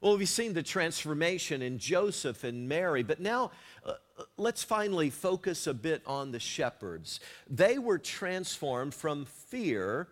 Well, 0.00 0.16
we've 0.16 0.28
seen 0.28 0.54
the 0.54 0.62
transformation 0.62 1.62
in 1.62 1.78
Joseph 1.78 2.44
and 2.44 2.68
Mary, 2.68 3.02
but 3.02 3.20
now 3.20 3.52
uh, 3.84 3.94
let's 4.36 4.62
finally 4.62 5.10
focus 5.10 5.66
a 5.66 5.74
bit 5.74 6.02
on 6.06 6.30
the 6.30 6.40
shepherds. 6.40 7.20
They 7.48 7.78
were 7.78 7.98
transformed 7.98 8.94
from 8.94 9.24
fear 9.24 10.08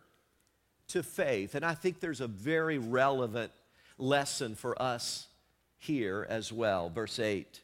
to 0.88 1.02
faith, 1.02 1.54
and 1.54 1.64
I 1.64 1.74
think 1.74 2.00
there's 2.00 2.20
a 2.20 2.28
very 2.28 2.78
relevant 2.78 3.52
lesson 3.98 4.54
for 4.54 4.80
us 4.80 5.28
here 5.78 6.26
as 6.28 6.52
well. 6.52 6.88
Verse 6.88 7.18
8. 7.18 7.60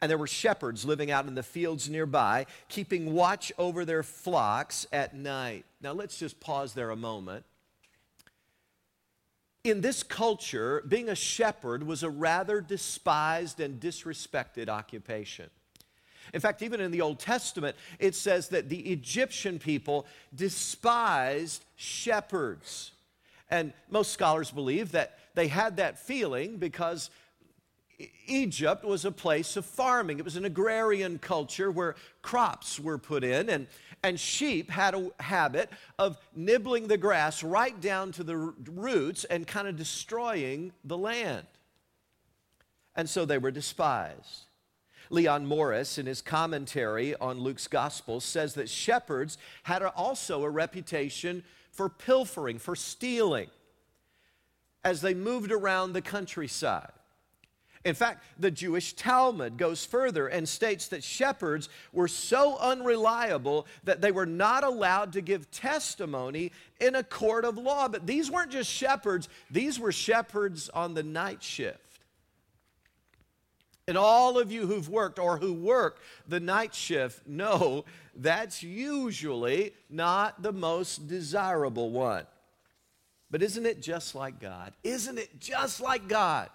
And 0.00 0.10
there 0.10 0.18
were 0.18 0.26
shepherds 0.26 0.84
living 0.84 1.10
out 1.10 1.26
in 1.26 1.34
the 1.34 1.42
fields 1.42 1.90
nearby, 1.90 2.46
keeping 2.68 3.12
watch 3.12 3.52
over 3.58 3.84
their 3.84 4.02
flocks 4.02 4.86
at 4.92 5.14
night. 5.14 5.66
Now 5.82 5.92
let's 5.92 6.18
just 6.18 6.40
pause 6.40 6.72
there 6.72 6.90
a 6.90 6.96
moment. 6.96 7.44
In 9.62 9.82
this 9.82 10.02
culture, 10.02 10.82
being 10.88 11.10
a 11.10 11.14
shepherd 11.14 11.82
was 11.82 12.02
a 12.02 12.08
rather 12.08 12.62
despised 12.62 13.60
and 13.60 13.78
disrespected 13.78 14.70
occupation. 14.70 15.50
In 16.32 16.40
fact, 16.40 16.62
even 16.62 16.80
in 16.80 16.92
the 16.92 17.02
Old 17.02 17.18
Testament, 17.18 17.76
it 17.98 18.14
says 18.14 18.48
that 18.48 18.70
the 18.70 18.80
Egyptian 18.90 19.58
people 19.58 20.06
despised 20.34 21.64
shepherds. 21.76 22.92
And 23.50 23.72
most 23.90 24.12
scholars 24.12 24.50
believe 24.50 24.92
that 24.92 25.18
they 25.34 25.48
had 25.48 25.76
that 25.78 25.98
feeling 25.98 26.56
because 26.56 27.10
Egypt 28.26 28.84
was 28.84 29.04
a 29.04 29.12
place 29.12 29.56
of 29.56 29.64
farming. 29.64 30.18
It 30.18 30.24
was 30.24 30.36
an 30.36 30.44
agrarian 30.44 31.18
culture 31.18 31.70
where 31.70 31.96
crops 32.22 32.78
were 32.80 32.98
put 32.98 33.24
in, 33.24 33.50
and, 33.50 33.66
and 34.02 34.18
sheep 34.18 34.70
had 34.70 34.94
a 34.94 35.10
habit 35.20 35.68
of 35.98 36.16
nibbling 36.34 36.86
the 36.86 36.96
grass 36.96 37.42
right 37.42 37.78
down 37.80 38.12
to 38.12 38.24
the 38.24 38.36
roots 38.36 39.24
and 39.24 39.46
kind 39.46 39.68
of 39.68 39.76
destroying 39.76 40.72
the 40.84 40.96
land. 40.96 41.46
And 42.96 43.08
so 43.08 43.24
they 43.24 43.38
were 43.38 43.50
despised. 43.50 44.46
Leon 45.10 45.44
Morris, 45.44 45.98
in 45.98 46.06
his 46.06 46.22
commentary 46.22 47.16
on 47.16 47.40
Luke's 47.40 47.66
gospel, 47.66 48.20
says 48.20 48.54
that 48.54 48.68
shepherds 48.68 49.38
had 49.64 49.82
also 49.82 50.44
a 50.44 50.50
reputation 50.50 51.42
for 51.72 51.88
pilfering, 51.88 52.58
for 52.58 52.76
stealing, 52.76 53.48
as 54.84 55.00
they 55.00 55.14
moved 55.14 55.52
around 55.52 55.92
the 55.92 56.02
countryside. 56.02 56.92
In 57.82 57.94
fact, 57.94 58.22
the 58.38 58.50
Jewish 58.50 58.92
Talmud 58.92 59.56
goes 59.56 59.86
further 59.86 60.26
and 60.28 60.46
states 60.46 60.88
that 60.88 61.02
shepherds 61.02 61.70
were 61.92 62.08
so 62.08 62.58
unreliable 62.58 63.66
that 63.84 64.02
they 64.02 64.12
were 64.12 64.26
not 64.26 64.64
allowed 64.64 65.14
to 65.14 65.22
give 65.22 65.50
testimony 65.50 66.52
in 66.78 66.94
a 66.94 67.02
court 67.02 67.46
of 67.46 67.56
law. 67.56 67.88
But 67.88 68.06
these 68.06 68.30
weren't 68.30 68.50
just 68.50 68.70
shepherds, 68.70 69.30
these 69.50 69.80
were 69.80 69.92
shepherds 69.92 70.68
on 70.68 70.92
the 70.92 71.02
night 71.02 71.42
shift. 71.42 71.89
And 73.90 73.98
all 73.98 74.38
of 74.38 74.52
you 74.52 74.68
who've 74.68 74.88
worked 74.88 75.18
or 75.18 75.36
who 75.36 75.52
work 75.52 75.98
the 76.28 76.38
night 76.38 76.76
shift 76.76 77.26
know 77.26 77.84
that's 78.14 78.62
usually 78.62 79.72
not 79.90 80.44
the 80.44 80.52
most 80.52 81.08
desirable 81.08 81.90
one. 81.90 82.24
But 83.32 83.42
isn't 83.42 83.66
it 83.66 83.82
just 83.82 84.14
like 84.14 84.38
God? 84.38 84.74
Isn't 84.84 85.18
it 85.18 85.40
just 85.40 85.80
like 85.80 86.06
God? 86.06 86.50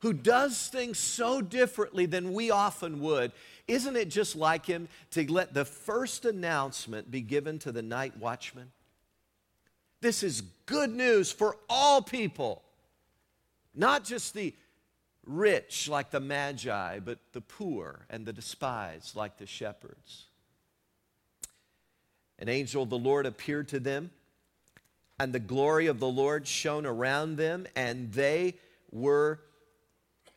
Who 0.00 0.12
does 0.12 0.68
things 0.68 0.98
so 0.98 1.40
differently 1.40 2.04
than 2.04 2.34
we 2.34 2.50
often 2.50 3.00
would. 3.00 3.32
Isn't 3.66 3.96
it 3.96 4.10
just 4.10 4.36
like 4.36 4.66
Him 4.66 4.88
to 5.12 5.32
let 5.32 5.54
the 5.54 5.64
first 5.64 6.26
announcement 6.26 7.10
be 7.10 7.22
given 7.22 7.58
to 7.60 7.72
the 7.72 7.80
night 7.80 8.18
watchman? 8.18 8.72
This 10.02 10.22
is 10.22 10.42
good 10.66 10.90
news 10.90 11.32
for 11.32 11.56
all 11.70 12.02
people. 12.02 12.62
Not 13.74 14.04
just 14.04 14.34
the 14.34 14.54
rich 15.26 15.88
like 15.88 16.10
the 16.10 16.20
magi, 16.20 16.98
but 17.00 17.18
the 17.32 17.40
poor 17.40 18.06
and 18.10 18.26
the 18.26 18.32
despised 18.32 19.16
like 19.16 19.38
the 19.38 19.46
shepherds. 19.46 20.26
An 22.38 22.48
angel 22.48 22.82
of 22.82 22.90
the 22.90 22.98
Lord 22.98 23.26
appeared 23.26 23.68
to 23.68 23.80
them, 23.80 24.10
and 25.18 25.32
the 25.32 25.38
glory 25.38 25.86
of 25.86 26.00
the 26.00 26.08
Lord 26.08 26.46
shone 26.46 26.86
around 26.86 27.36
them, 27.36 27.66
and 27.76 28.10
they 28.12 28.54
were 28.90 29.40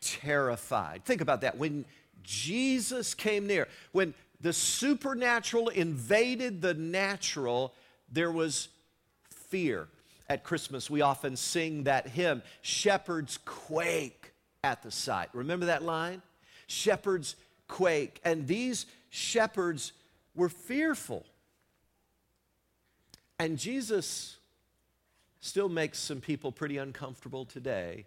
terrified. 0.01 1.05
Think 1.05 1.21
about 1.21 1.41
that. 1.41 1.57
When 1.57 1.85
Jesus 2.21 3.13
came 3.13 3.47
near, 3.47 3.69
when 3.93 4.13
the 4.41 4.51
supernatural 4.51 5.69
invaded 5.69 6.61
the 6.61 6.73
natural, 6.73 7.73
there 8.11 8.31
was 8.31 8.67
fear 9.29 9.87
at 10.33 10.43
Christmas, 10.43 10.89
we 10.89 11.01
often 11.01 11.35
sing 11.35 11.83
that 11.83 12.07
hymn, 12.07 12.41
Shepherds 12.63 13.37
Quake 13.45 14.33
at 14.63 14.81
the 14.81 14.89
sight. 14.89 15.29
Remember 15.33 15.67
that 15.67 15.83
line? 15.83 16.23
Shepherds 16.65 17.35
quake. 17.67 18.19
And 18.25 18.47
these 18.47 18.87
shepherds 19.11 19.93
were 20.33 20.49
fearful. 20.49 21.23
And 23.37 23.59
Jesus 23.59 24.37
still 25.39 25.69
makes 25.69 25.99
some 25.99 26.19
people 26.19 26.51
pretty 26.51 26.77
uncomfortable 26.77 27.45
today. 27.45 28.05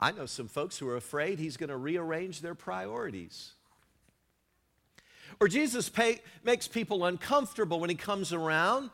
I 0.00 0.12
know 0.12 0.24
some 0.24 0.48
folks 0.48 0.78
who 0.78 0.88
are 0.88 0.96
afraid 0.96 1.38
he's 1.38 1.58
going 1.58 1.70
to 1.70 1.76
rearrange 1.76 2.40
their 2.40 2.54
priorities. 2.54 3.52
Or 5.38 5.48
Jesus 5.48 5.90
pay, 5.90 6.20
makes 6.44 6.66
people 6.66 7.04
uncomfortable 7.04 7.78
when 7.78 7.90
he 7.90 7.96
comes 7.96 8.32
around 8.32 8.90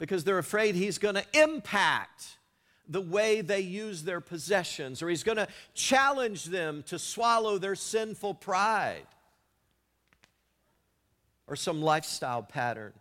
because 0.00 0.24
they're 0.24 0.38
afraid 0.38 0.74
he's 0.74 0.98
going 0.98 1.14
to 1.14 1.24
impact 1.34 2.38
the 2.88 3.00
way 3.00 3.42
they 3.42 3.60
use 3.60 4.02
their 4.02 4.20
possessions, 4.20 5.00
or 5.00 5.08
he's 5.08 5.22
going 5.22 5.36
to 5.36 5.46
challenge 5.74 6.46
them 6.46 6.82
to 6.88 6.98
swallow 6.98 7.58
their 7.58 7.76
sinful 7.76 8.34
pride 8.34 9.06
or 11.46 11.54
some 11.54 11.80
lifestyle 11.80 12.42
pattern. 12.42 12.92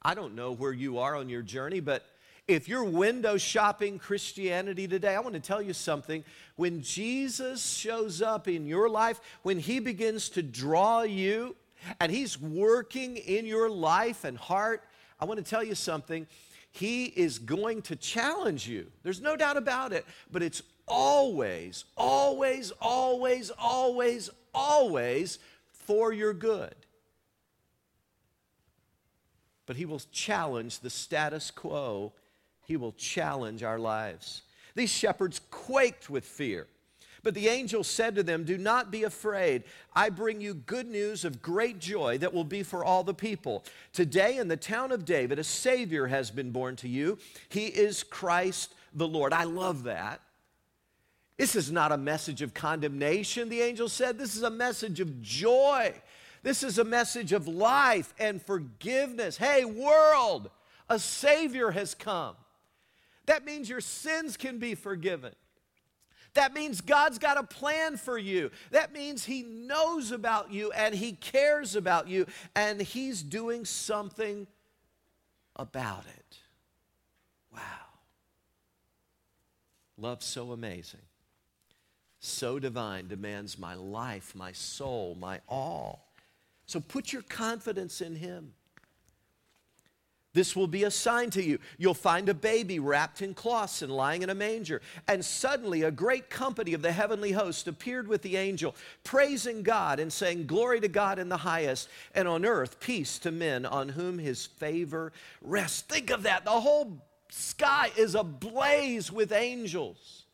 I 0.00 0.14
don't 0.14 0.34
know 0.34 0.52
where 0.52 0.72
you 0.72 0.98
are 0.98 1.16
on 1.16 1.28
your 1.28 1.42
journey, 1.42 1.80
but 1.80 2.06
if 2.46 2.68
you're 2.68 2.84
window 2.84 3.36
shopping 3.36 3.98
Christianity 3.98 4.86
today, 4.86 5.16
I 5.16 5.20
want 5.20 5.34
to 5.34 5.40
tell 5.40 5.60
you 5.60 5.72
something. 5.72 6.24
When 6.56 6.82
Jesus 6.82 7.66
shows 7.66 8.22
up 8.22 8.46
in 8.46 8.66
your 8.66 8.88
life, 8.88 9.20
when 9.42 9.58
he 9.58 9.80
begins 9.80 10.28
to 10.30 10.42
draw 10.42 11.02
you, 11.02 11.56
and 12.00 12.12
he's 12.12 12.40
working 12.40 13.16
in 13.16 13.44
your 13.44 13.68
life 13.68 14.24
and 14.24 14.38
heart, 14.38 14.84
I 15.24 15.26
want 15.26 15.42
to 15.42 15.50
tell 15.50 15.64
you 15.64 15.74
something. 15.74 16.26
He 16.70 17.06
is 17.06 17.38
going 17.38 17.80
to 17.82 17.96
challenge 17.96 18.68
you. 18.68 18.88
There's 19.02 19.22
no 19.22 19.38
doubt 19.38 19.56
about 19.56 19.94
it. 19.94 20.04
But 20.30 20.42
it's 20.42 20.62
always, 20.86 21.86
always, 21.96 22.72
always, 22.78 23.50
always, 23.58 24.28
always 24.52 25.38
for 25.72 26.12
your 26.12 26.34
good. 26.34 26.74
But 29.64 29.76
He 29.76 29.86
will 29.86 30.02
challenge 30.12 30.80
the 30.80 30.90
status 30.90 31.50
quo, 31.50 32.12
He 32.66 32.76
will 32.76 32.92
challenge 32.92 33.62
our 33.62 33.78
lives. 33.78 34.42
These 34.74 34.92
shepherds 34.92 35.40
quaked 35.50 36.10
with 36.10 36.26
fear. 36.26 36.66
But 37.24 37.34
the 37.34 37.48
angel 37.48 37.82
said 37.82 38.14
to 38.14 38.22
them, 38.22 38.44
Do 38.44 38.58
not 38.58 38.90
be 38.90 39.02
afraid. 39.02 39.64
I 39.96 40.10
bring 40.10 40.42
you 40.42 40.52
good 40.52 40.86
news 40.86 41.24
of 41.24 41.40
great 41.40 41.78
joy 41.80 42.18
that 42.18 42.34
will 42.34 42.44
be 42.44 42.62
for 42.62 42.84
all 42.84 43.02
the 43.02 43.14
people. 43.14 43.64
Today 43.94 44.36
in 44.36 44.46
the 44.46 44.58
town 44.58 44.92
of 44.92 45.06
David, 45.06 45.38
a 45.38 45.44
Savior 45.44 46.06
has 46.06 46.30
been 46.30 46.50
born 46.50 46.76
to 46.76 46.88
you. 46.88 47.18
He 47.48 47.66
is 47.66 48.02
Christ 48.02 48.74
the 48.92 49.08
Lord. 49.08 49.32
I 49.32 49.44
love 49.44 49.84
that. 49.84 50.20
This 51.38 51.56
is 51.56 51.72
not 51.72 51.92
a 51.92 51.96
message 51.96 52.42
of 52.42 52.52
condemnation, 52.52 53.48
the 53.48 53.62
angel 53.62 53.88
said. 53.88 54.18
This 54.18 54.36
is 54.36 54.42
a 54.42 54.50
message 54.50 55.00
of 55.00 55.22
joy. 55.22 55.94
This 56.42 56.62
is 56.62 56.78
a 56.78 56.84
message 56.84 57.32
of 57.32 57.48
life 57.48 58.12
and 58.20 58.40
forgiveness. 58.40 59.38
Hey, 59.38 59.64
world, 59.64 60.50
a 60.90 60.98
Savior 60.98 61.70
has 61.70 61.94
come. 61.94 62.36
That 63.24 63.46
means 63.46 63.70
your 63.70 63.80
sins 63.80 64.36
can 64.36 64.58
be 64.58 64.74
forgiven. 64.74 65.32
That 66.34 66.52
means 66.52 66.80
God's 66.80 67.18
got 67.18 67.38
a 67.38 67.44
plan 67.44 67.96
for 67.96 68.18
you. 68.18 68.50
That 68.70 68.92
means 68.92 69.24
He 69.24 69.42
knows 69.42 70.10
about 70.10 70.52
you 70.52 70.72
and 70.72 70.94
He 70.94 71.12
cares 71.12 71.76
about 71.76 72.08
you 72.08 72.26
and 72.54 72.80
He's 72.80 73.22
doing 73.22 73.64
something 73.64 74.46
about 75.56 76.04
it. 76.06 76.38
Wow. 77.52 77.60
Love 79.96 80.22
so 80.22 80.50
amazing, 80.50 81.02
so 82.18 82.58
divine, 82.58 83.06
demands 83.06 83.58
my 83.58 83.74
life, 83.74 84.34
my 84.34 84.50
soul, 84.50 85.16
my 85.20 85.40
all. 85.48 86.12
So 86.66 86.80
put 86.80 87.12
your 87.12 87.22
confidence 87.22 88.00
in 88.00 88.16
Him. 88.16 88.54
This 90.34 90.56
will 90.56 90.66
be 90.66 90.82
a 90.82 90.90
sign 90.90 91.30
to 91.30 91.42
you. 91.42 91.60
You'll 91.78 91.94
find 91.94 92.28
a 92.28 92.34
baby 92.34 92.80
wrapped 92.80 93.22
in 93.22 93.34
cloths 93.34 93.82
and 93.82 93.92
lying 93.92 94.22
in 94.22 94.30
a 94.30 94.34
manger. 94.34 94.82
And 95.06 95.24
suddenly 95.24 95.82
a 95.82 95.92
great 95.92 96.28
company 96.28 96.74
of 96.74 96.82
the 96.82 96.90
heavenly 96.90 97.30
host 97.30 97.68
appeared 97.68 98.08
with 98.08 98.22
the 98.22 98.36
angel, 98.36 98.74
praising 99.04 99.62
God 99.62 100.00
and 100.00 100.12
saying, 100.12 100.46
Glory 100.46 100.80
to 100.80 100.88
God 100.88 101.20
in 101.20 101.28
the 101.28 101.36
highest, 101.36 101.88
and 102.16 102.26
on 102.26 102.44
earth 102.44 102.80
peace 102.80 103.20
to 103.20 103.30
men 103.30 103.64
on 103.64 103.88
whom 103.88 104.18
his 104.18 104.44
favor 104.44 105.12
rests. 105.40 105.82
Think 105.82 106.10
of 106.10 106.24
that. 106.24 106.44
The 106.44 106.50
whole 106.50 107.00
sky 107.30 107.92
is 107.96 108.16
ablaze 108.16 109.12
with 109.12 109.30
angels. 109.30 110.24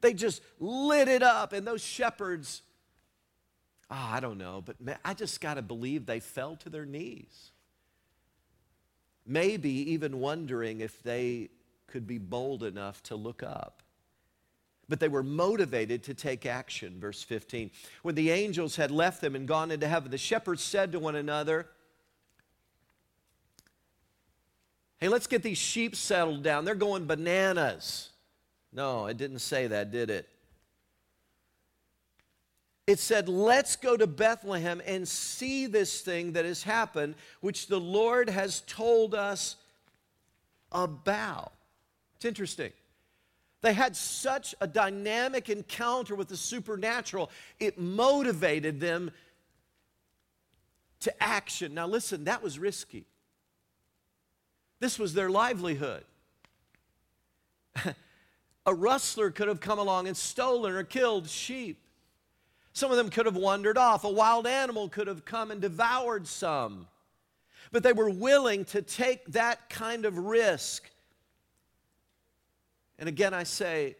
They 0.00 0.14
just 0.14 0.42
lit 0.60 1.08
it 1.08 1.24
up, 1.24 1.52
and 1.52 1.66
those 1.66 1.82
shepherds, 1.82 2.62
oh, 3.90 3.96
I 4.12 4.20
don't 4.20 4.38
know, 4.38 4.62
but 4.64 4.80
man, 4.80 4.98
I 5.04 5.12
just 5.12 5.40
got 5.40 5.54
to 5.54 5.62
believe 5.62 6.06
they 6.06 6.20
fell 6.20 6.54
to 6.56 6.70
their 6.70 6.86
knees 6.86 7.50
maybe 9.30 9.92
even 9.92 10.18
wondering 10.18 10.80
if 10.80 11.02
they 11.02 11.48
could 11.86 12.06
be 12.06 12.18
bold 12.18 12.64
enough 12.64 13.02
to 13.04 13.14
look 13.14 13.42
up. 13.42 13.82
But 14.88 14.98
they 14.98 15.08
were 15.08 15.22
motivated 15.22 16.02
to 16.04 16.14
take 16.14 16.44
action. 16.44 16.98
Verse 16.98 17.22
15. 17.22 17.70
When 18.02 18.16
the 18.16 18.30
angels 18.30 18.74
had 18.74 18.90
left 18.90 19.20
them 19.20 19.36
and 19.36 19.46
gone 19.46 19.70
into 19.70 19.86
heaven, 19.86 20.10
the 20.10 20.18
shepherds 20.18 20.62
said 20.62 20.90
to 20.92 20.98
one 20.98 21.14
another, 21.14 21.68
Hey, 24.98 25.08
let's 25.08 25.26
get 25.26 25.42
these 25.42 25.56
sheep 25.56 25.96
settled 25.96 26.42
down. 26.42 26.64
They're 26.64 26.74
going 26.74 27.06
bananas. 27.06 28.10
No, 28.72 29.06
it 29.06 29.16
didn't 29.16 29.38
say 29.38 29.68
that, 29.68 29.90
did 29.90 30.10
it? 30.10 30.28
It 32.90 32.98
said, 32.98 33.28
Let's 33.28 33.76
go 33.76 33.96
to 33.96 34.08
Bethlehem 34.08 34.82
and 34.84 35.06
see 35.06 35.66
this 35.66 36.00
thing 36.00 36.32
that 36.32 36.44
has 36.44 36.64
happened, 36.64 37.14
which 37.40 37.68
the 37.68 37.78
Lord 37.78 38.28
has 38.28 38.62
told 38.62 39.14
us 39.14 39.54
about. 40.72 41.52
It's 42.16 42.24
interesting. 42.24 42.72
They 43.62 43.74
had 43.74 43.94
such 43.94 44.56
a 44.60 44.66
dynamic 44.66 45.48
encounter 45.48 46.16
with 46.16 46.26
the 46.26 46.36
supernatural, 46.36 47.30
it 47.60 47.78
motivated 47.78 48.80
them 48.80 49.12
to 51.00 51.22
action. 51.22 51.74
Now, 51.74 51.86
listen, 51.86 52.24
that 52.24 52.42
was 52.42 52.58
risky. 52.58 53.06
This 54.80 54.98
was 54.98 55.14
their 55.14 55.30
livelihood. 55.30 56.02
a 58.66 58.74
rustler 58.74 59.30
could 59.30 59.46
have 59.46 59.60
come 59.60 59.78
along 59.78 60.08
and 60.08 60.16
stolen 60.16 60.72
or 60.72 60.82
killed 60.82 61.28
sheep. 61.28 61.78
Some 62.72 62.90
of 62.90 62.96
them 62.96 63.10
could 63.10 63.26
have 63.26 63.36
wandered 63.36 63.76
off. 63.76 64.04
A 64.04 64.08
wild 64.08 64.46
animal 64.46 64.88
could 64.88 65.06
have 65.06 65.24
come 65.24 65.50
and 65.50 65.60
devoured 65.60 66.26
some. 66.26 66.86
But 67.72 67.82
they 67.82 67.92
were 67.92 68.10
willing 68.10 68.64
to 68.66 68.82
take 68.82 69.24
that 69.32 69.68
kind 69.68 70.04
of 70.04 70.18
risk. 70.18 70.88
And 72.98 73.08
again, 73.08 73.34
I 73.34 73.44
say, 73.44 73.96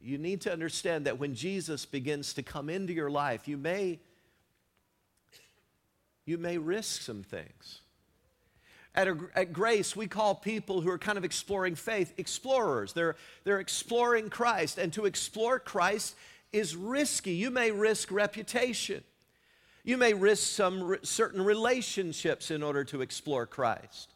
you 0.00 0.18
need 0.18 0.42
to 0.42 0.52
understand 0.52 1.06
that 1.06 1.18
when 1.18 1.34
Jesus 1.34 1.84
begins 1.84 2.34
to 2.34 2.42
come 2.42 2.70
into 2.70 2.92
your 2.92 3.10
life, 3.10 3.48
you 3.48 3.56
may, 3.56 3.98
you 6.24 6.38
may 6.38 6.56
risk 6.56 7.02
some 7.02 7.22
things. 7.22 7.80
At, 8.94 9.08
a, 9.08 9.16
at, 9.34 9.52
Grace, 9.52 9.94
we 9.94 10.06
call 10.06 10.34
people 10.34 10.80
who 10.80 10.90
are 10.90 10.98
kind 10.98 11.18
of 11.18 11.24
exploring 11.24 11.74
faith 11.74 12.14
explorers. 12.16 12.92
They're, 12.92 13.16
they're 13.44 13.60
exploring 13.60 14.30
Christ. 14.30 14.78
And 14.78 14.92
to 14.94 15.04
explore 15.04 15.58
Christ 15.58 16.16
is 16.52 16.76
risky. 16.76 17.32
You 17.32 17.50
may 17.50 17.70
risk 17.70 18.10
reputation. 18.10 19.04
You 19.84 19.96
may 19.96 20.14
risk 20.14 20.46
some 20.46 20.96
certain 21.02 21.42
relationships 21.42 22.50
in 22.50 22.62
order 22.62 22.84
to 22.84 23.00
explore 23.00 23.46
Christ. 23.46 24.14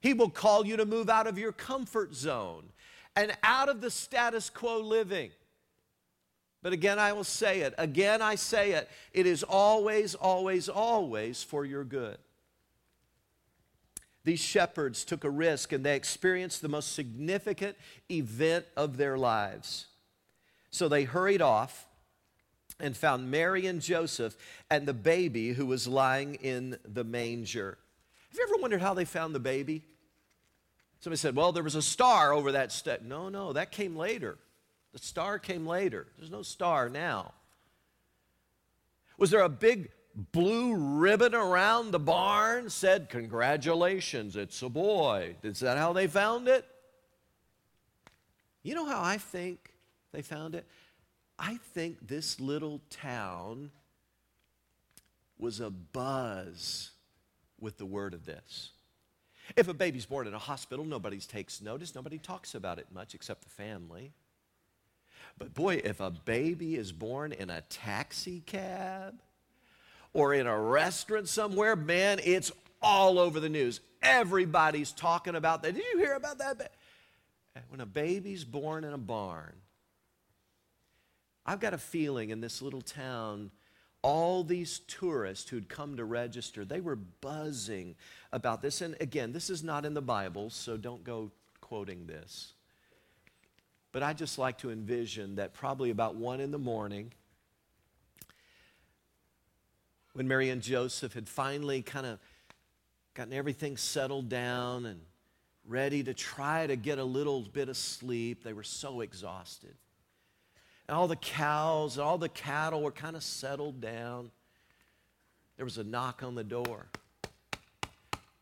He 0.00 0.14
will 0.14 0.30
call 0.30 0.66
you 0.66 0.76
to 0.76 0.86
move 0.86 1.08
out 1.08 1.26
of 1.26 1.38
your 1.38 1.52
comfort 1.52 2.14
zone 2.14 2.64
and 3.16 3.36
out 3.42 3.68
of 3.68 3.80
the 3.80 3.90
status 3.90 4.50
quo 4.50 4.80
living. 4.80 5.30
But 6.62 6.72
again, 6.72 6.98
I 6.98 7.12
will 7.12 7.24
say 7.24 7.60
it. 7.60 7.74
Again, 7.76 8.22
I 8.22 8.36
say 8.36 8.72
it. 8.72 8.88
It 9.12 9.26
is 9.26 9.42
always, 9.42 10.14
always, 10.14 10.68
always 10.68 11.42
for 11.42 11.64
your 11.64 11.84
good. 11.84 12.16
These 14.24 14.40
shepherds 14.40 15.04
took 15.04 15.24
a 15.24 15.30
risk 15.30 15.72
and 15.72 15.84
they 15.84 15.96
experienced 15.96 16.62
the 16.62 16.68
most 16.68 16.94
significant 16.94 17.76
event 18.10 18.64
of 18.76 18.96
their 18.96 19.18
lives. 19.18 19.86
So 20.74 20.88
they 20.88 21.04
hurried 21.04 21.40
off 21.40 21.86
and 22.80 22.96
found 22.96 23.30
Mary 23.30 23.64
and 23.66 23.80
Joseph 23.80 24.36
and 24.68 24.88
the 24.88 24.92
baby 24.92 25.52
who 25.52 25.66
was 25.66 25.86
lying 25.86 26.34
in 26.34 26.76
the 26.84 27.04
manger. 27.04 27.78
Have 28.30 28.36
you 28.36 28.44
ever 28.48 28.60
wondered 28.60 28.82
how 28.82 28.92
they 28.92 29.04
found 29.04 29.36
the 29.36 29.38
baby? 29.38 29.84
Somebody 30.98 31.18
said, 31.18 31.36
well, 31.36 31.52
there 31.52 31.62
was 31.62 31.76
a 31.76 31.80
star 31.80 32.32
over 32.32 32.50
that 32.50 32.72
step. 32.72 33.02
No, 33.02 33.28
no, 33.28 33.52
that 33.52 33.70
came 33.70 33.94
later. 33.94 34.36
The 34.92 34.98
star 34.98 35.38
came 35.38 35.64
later. 35.64 36.08
There's 36.18 36.32
no 36.32 36.42
star 36.42 36.88
now. 36.88 37.34
Was 39.16 39.30
there 39.30 39.42
a 39.42 39.48
big 39.48 39.92
blue 40.32 40.74
ribbon 40.74 41.36
around 41.36 41.92
the 41.92 42.00
barn 42.00 42.68
said, 42.68 43.10
Congratulations, 43.10 44.34
it's 44.34 44.60
a 44.60 44.68
boy? 44.68 45.36
Is 45.44 45.60
that 45.60 45.78
how 45.78 45.92
they 45.92 46.08
found 46.08 46.48
it? 46.48 46.66
You 48.64 48.74
know 48.74 48.86
how 48.86 49.00
I 49.00 49.18
think 49.18 49.70
they 50.14 50.22
found 50.22 50.54
it? 50.54 50.66
I 51.38 51.58
think 51.74 52.06
this 52.06 52.40
little 52.40 52.80
town 52.90 53.70
was 55.38 55.60
a 55.60 55.70
buzz 55.70 56.90
with 57.60 57.76
the 57.78 57.86
word 57.86 58.14
of 58.14 58.24
this. 58.24 58.70
If 59.56 59.68
a 59.68 59.74
baby's 59.74 60.06
born 60.06 60.26
in 60.26 60.34
a 60.34 60.38
hospital, 60.38 60.84
nobody 60.84 61.18
takes 61.18 61.60
notice, 61.60 61.94
nobody 61.94 62.18
talks 62.18 62.54
about 62.54 62.78
it 62.78 62.86
much 62.92 63.14
except 63.14 63.42
the 63.42 63.50
family. 63.50 64.12
But 65.36 65.52
boy, 65.52 65.82
if 65.84 66.00
a 66.00 66.10
baby 66.10 66.76
is 66.76 66.92
born 66.92 67.32
in 67.32 67.50
a 67.50 67.60
taxi 67.62 68.40
cab 68.46 69.20
or 70.12 70.32
in 70.32 70.46
a 70.46 70.58
restaurant 70.58 71.28
somewhere, 71.28 71.74
man, 71.74 72.20
it's 72.22 72.52
all 72.80 73.18
over 73.18 73.40
the 73.40 73.48
news. 73.48 73.80
Everybody's 74.02 74.92
talking 74.92 75.34
about 75.34 75.62
that. 75.62 75.74
Did 75.74 75.82
you 75.82 75.98
hear 75.98 76.14
about 76.14 76.38
that? 76.38 76.72
When 77.68 77.80
a 77.80 77.86
baby's 77.86 78.44
born 78.44 78.84
in 78.84 78.92
a 78.92 78.98
barn, 78.98 79.54
I've 81.46 81.60
got 81.60 81.74
a 81.74 81.78
feeling 81.78 82.30
in 82.30 82.40
this 82.40 82.62
little 82.62 82.80
town, 82.80 83.50
all 84.02 84.44
these 84.44 84.80
tourists 84.80 85.48
who'd 85.48 85.68
come 85.68 85.96
to 85.96 86.04
register, 86.04 86.64
they 86.64 86.80
were 86.80 86.96
buzzing 86.96 87.96
about 88.32 88.62
this. 88.62 88.80
And 88.80 88.96
again, 89.00 89.32
this 89.32 89.50
is 89.50 89.62
not 89.62 89.84
in 89.84 89.94
the 89.94 90.02
Bible, 90.02 90.50
so 90.50 90.76
don't 90.76 91.04
go 91.04 91.30
quoting 91.60 92.06
this. 92.06 92.52
But 93.92 94.02
I 94.02 94.12
just 94.12 94.38
like 94.38 94.58
to 94.58 94.70
envision 94.70 95.36
that 95.36 95.54
probably 95.54 95.90
about 95.90 96.16
one 96.16 96.40
in 96.40 96.50
the 96.50 96.58
morning, 96.58 97.12
when 100.14 100.26
Mary 100.28 100.48
and 100.50 100.62
Joseph 100.62 101.12
had 101.12 101.28
finally 101.28 101.82
kind 101.82 102.06
of 102.06 102.18
gotten 103.14 103.32
everything 103.32 103.76
settled 103.76 104.28
down 104.28 104.86
and 104.86 105.00
ready 105.66 106.02
to 106.02 106.14
try 106.14 106.66
to 106.66 106.76
get 106.76 106.98
a 106.98 107.04
little 107.04 107.42
bit 107.42 107.68
of 107.68 107.76
sleep, 107.76 108.42
they 108.42 108.52
were 108.52 108.62
so 108.62 109.00
exhausted 109.00 109.74
and 110.88 110.96
all 110.96 111.08
the 111.08 111.16
cows 111.16 111.96
and 111.96 112.06
all 112.06 112.18
the 112.18 112.28
cattle 112.28 112.82
were 112.82 112.90
kind 112.90 113.16
of 113.16 113.22
settled 113.22 113.80
down. 113.80 114.30
There 115.56 115.64
was 115.64 115.78
a 115.78 115.84
knock 115.84 116.22
on 116.22 116.34
the 116.34 116.44
door. 116.44 116.86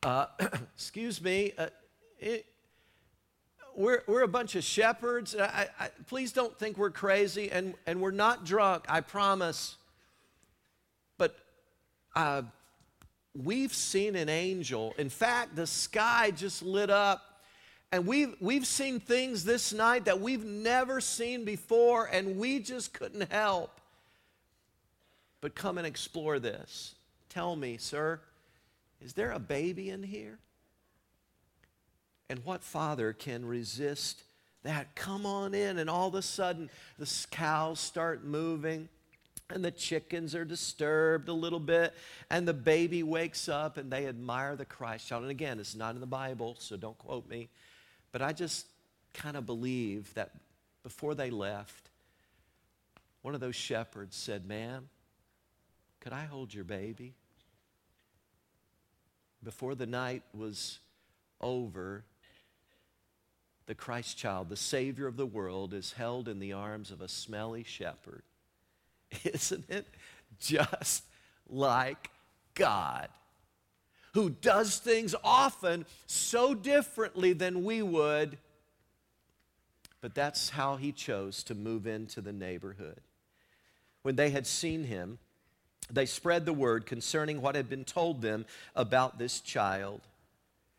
Uh, 0.03 0.27
excuse 0.75 1.23
me, 1.23 1.53
uh, 1.57 1.69
it, 2.19 2.47
we're, 3.77 4.03
we're 4.07 4.23
a 4.23 4.29
bunch 4.29 4.57
of 4.57 4.65
shepherds. 4.65 5.37
I, 5.37 5.69
I, 5.79 5.89
please 6.07 6.33
don't 6.33 6.59
think 6.59 6.77
we're 6.77 6.91
crazy, 6.91 7.51
and, 7.51 7.75
and 7.87 8.01
we're 8.01 8.11
not 8.11 8.45
drunk, 8.45 8.85
I 8.89 9.01
promise. 9.01 9.77
But 11.19 11.37
uh, 12.17 12.43
we've 13.35 13.73
seen 13.73 14.17
an 14.17 14.29
angel. 14.29 14.95
In 14.99 15.09
fact, 15.09 15.57
the 15.57 15.67
sky 15.67 16.33
just 16.33 16.63
lit 16.63 16.91
up 16.91 17.32
and 17.93 18.07
we've, 18.07 18.35
we've 18.41 18.67
seen 18.67 18.99
things 19.01 19.45
this 19.45 19.73
night 19.73 20.07
that 20.07 20.19
we've 20.21 20.45
never 20.45 21.01
seen 21.01 21.45
before, 21.45 22.07
and 22.07 22.39
we 22.39 22.59
just 22.59 22.95
couldn't 22.95 23.31
help 23.31 23.81
but 25.43 25.55
come 25.55 25.77
and 25.77 25.87
explore 25.87 26.39
this. 26.39 26.95
Tell 27.29 27.55
me, 27.55 27.77
sir, 27.77 28.21
is 29.05 29.13
there 29.13 29.33
a 29.33 29.39
baby 29.39 29.91
in 29.91 30.03
here? 30.03 30.39
And 32.31 32.43
what 32.45 32.63
father 32.63 33.13
can 33.13 33.45
resist 33.45 34.23
that? 34.63 34.95
Come 34.95 35.27
on 35.27 35.53
in, 35.53 35.79
and 35.79 35.91
all 35.91 36.09
of 36.09 36.15
a 36.15 36.23
sudden 36.23 36.71
the 36.99 37.27
cows 37.31 37.79
start 37.79 38.25
moving 38.25 38.89
and 39.51 39.63
the 39.63 39.71
chickens 39.71 40.35
are 40.35 40.47
disturbed 40.47 41.29
a 41.29 41.33
little 41.33 41.61
bit, 41.61 41.93
and 42.31 42.49
the 42.49 42.55
baby 42.55 43.03
wakes 43.03 43.51
up 43.51 43.77
and 43.77 43.91
they 43.91 44.07
admire 44.07 44.57
the 44.57 44.65
Christ 44.65 45.09
child. 45.09 45.23
And 45.23 45.31
again, 45.31 45.61
it's 45.61 45.75
not 45.75 45.95
in 45.95 46.01
the 46.01 46.07
Bible, 46.07 46.57
so 46.59 46.77
don't 46.77 46.97
quote 46.97 47.29
me. 47.29 47.51
But 48.13 48.23
I 48.23 48.33
just 48.33 48.67
kind 49.15 49.37
of 49.37 49.47
believe 49.47 50.13
that 50.15 50.31
before 50.83 51.15
they 51.15 51.31
left, 51.31 51.91
one 53.23 53.35
of 53.35 53.41
those 53.41 53.57
shepherds 53.57 54.17
said, 54.17 54.47
Ma'am, 54.47 54.89
could 56.01 56.13
I 56.13 56.25
hold 56.25 56.53
your 56.53 56.65
baby? 56.65 57.15
Before 59.43 59.75
the 59.75 59.87
night 59.87 60.23
was 60.35 60.79
over, 61.41 62.05
the 63.67 63.75
Christ 63.75 64.19
child, 64.19 64.49
the 64.49 64.57
Savior 64.57 65.07
of 65.07 65.17
the 65.17 65.27
world, 65.27 65.73
is 65.73 65.93
held 65.93 66.29
in 66.29 66.39
the 66.39 66.53
arms 66.53 66.91
of 66.91 67.01
a 67.01 67.09
smelly 67.09 67.65
shepherd. 67.65 68.23
Isn't 69.25 69.69
it 69.71 69.87
just 70.39 71.05
like 71.49 72.11
God? 72.55 73.09
Who 74.13 74.31
does 74.31 74.79
things 74.79 75.15
often 75.25 75.87
so 76.07 76.55
differently 76.55 77.33
than 77.33 77.65
we 77.65 77.83
would. 77.83 78.39
But 80.01 80.15
that's 80.15 80.51
how 80.51 80.77
he 80.77 80.93
chose 80.93 81.43
to 81.45 81.55
move 81.55 81.87
into 81.87 82.21
the 82.21 82.33
neighborhood. 82.33 83.01
When 84.03 84.17
they 84.17 84.31
had 84.31 84.47
seen 84.47 84.85
him, 84.85 85.19
they 85.91 86.07
spread 86.07 86.45
the 86.45 86.53
word 86.53 86.87
concerning 86.87 87.41
what 87.41 87.55
had 87.55 87.69
been 87.69 87.85
told 87.85 88.21
them 88.23 88.45
about 88.75 89.19
this 89.19 89.41
child. 89.41 90.01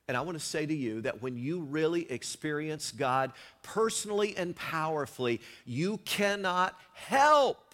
And 0.08 0.18
I 0.18 0.22
want 0.22 0.38
to 0.38 0.44
say 0.44 0.66
to 0.66 0.74
you 0.74 1.02
that 1.02 1.22
when 1.22 1.38
you 1.38 1.62
really 1.62 2.12
experience 2.12 2.92
God 2.92 3.32
personally 3.62 4.36
and 4.36 4.56
powerfully, 4.56 5.40
you 5.66 5.98
cannot 6.00 6.78
help 6.94 7.74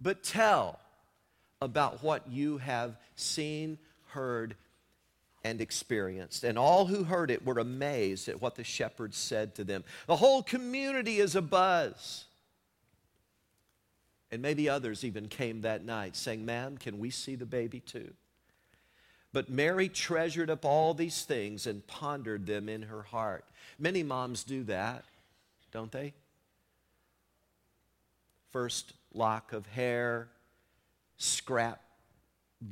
but 0.00 0.22
tell 0.22 0.80
about 1.60 2.02
what 2.02 2.28
you 2.30 2.58
have 2.58 2.96
seen, 3.14 3.78
heard, 4.08 4.54
and 5.44 5.60
experienced. 5.60 6.42
And 6.42 6.58
all 6.58 6.86
who 6.86 7.04
heard 7.04 7.30
it 7.30 7.44
were 7.44 7.58
amazed 7.58 8.28
at 8.28 8.40
what 8.40 8.56
the 8.56 8.64
shepherds 8.64 9.16
said 9.16 9.54
to 9.56 9.64
them. 9.64 9.84
The 10.06 10.16
whole 10.16 10.42
community 10.42 11.18
is 11.18 11.34
abuzz. 11.34 12.24
And 14.32 14.42
maybe 14.42 14.68
others 14.68 15.04
even 15.04 15.28
came 15.28 15.60
that 15.60 15.84
night 15.84 16.16
saying, 16.16 16.44
Ma'am, 16.44 16.78
can 16.78 16.98
we 16.98 17.10
see 17.10 17.36
the 17.36 17.46
baby 17.46 17.78
too? 17.78 18.12
But 19.32 19.50
Mary 19.50 19.88
treasured 19.88 20.48
up 20.48 20.64
all 20.64 20.94
these 20.94 21.22
things 21.22 21.66
and 21.66 21.86
pondered 21.86 22.46
them 22.46 22.68
in 22.68 22.82
her 22.82 23.02
heart. 23.02 23.44
Many 23.78 24.02
moms 24.02 24.44
do 24.44 24.62
that, 24.64 25.04
don't 25.72 25.92
they? 25.92 26.14
First 28.50 28.94
lock 29.12 29.52
of 29.52 29.66
hair, 29.66 30.28
scrap 31.16 31.80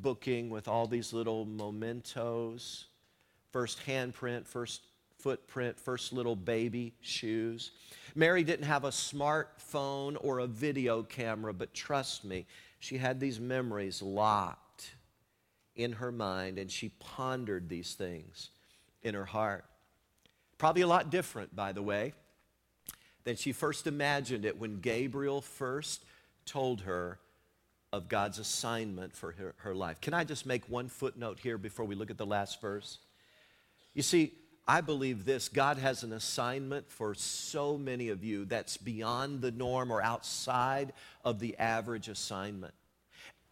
booking 0.00 0.50
with 0.50 0.68
all 0.68 0.86
these 0.86 1.12
little 1.12 1.44
mementos, 1.44 2.86
first 3.52 3.78
handprint, 3.86 4.46
first 4.46 4.82
footprint, 5.18 5.78
first 5.78 6.12
little 6.12 6.34
baby 6.34 6.94
shoes. 7.00 7.70
Mary 8.14 8.42
didn't 8.42 8.66
have 8.66 8.84
a 8.84 8.90
smartphone 8.90 10.16
or 10.20 10.40
a 10.40 10.46
video 10.46 11.02
camera, 11.02 11.52
but 11.52 11.72
trust 11.72 12.24
me, 12.24 12.46
she 12.80 12.98
had 12.98 13.20
these 13.20 13.38
memories 13.38 14.02
locked 14.02 14.94
in 15.76 15.92
her 15.92 16.10
mind 16.10 16.58
and 16.58 16.70
she 16.70 16.88
pondered 16.98 17.68
these 17.68 17.94
things 17.94 18.50
in 19.02 19.14
her 19.14 19.24
heart. 19.24 19.64
Probably 20.58 20.82
a 20.82 20.86
lot 20.86 21.10
different, 21.10 21.54
by 21.54 21.72
the 21.72 21.82
way, 21.82 22.14
than 23.24 23.36
she 23.36 23.52
first 23.52 23.86
imagined 23.86 24.44
it 24.44 24.58
when 24.58 24.80
Gabriel 24.80 25.40
first 25.40 26.04
told 26.44 26.82
her 26.82 27.18
of 27.92 28.08
God's 28.08 28.38
assignment 28.38 29.14
for 29.14 29.32
her, 29.32 29.54
her 29.58 29.74
life. 29.74 30.00
Can 30.00 30.14
I 30.14 30.24
just 30.24 30.46
make 30.46 30.68
one 30.68 30.88
footnote 30.88 31.38
here 31.40 31.58
before 31.58 31.84
we 31.84 31.94
look 31.94 32.10
at 32.10 32.18
the 32.18 32.26
last 32.26 32.60
verse? 32.60 32.98
You 33.94 34.02
see, 34.02 34.32
I 34.66 34.80
believe 34.80 35.24
this 35.24 35.48
God 35.48 35.78
has 35.78 36.02
an 36.02 36.12
assignment 36.12 36.90
for 36.90 37.14
so 37.14 37.76
many 37.76 38.08
of 38.08 38.24
you 38.24 38.44
that's 38.44 38.76
beyond 38.76 39.40
the 39.40 39.50
norm 39.50 39.90
or 39.90 40.00
outside 40.00 40.92
of 41.24 41.40
the 41.40 41.56
average 41.58 42.08
assignment. 42.08 42.72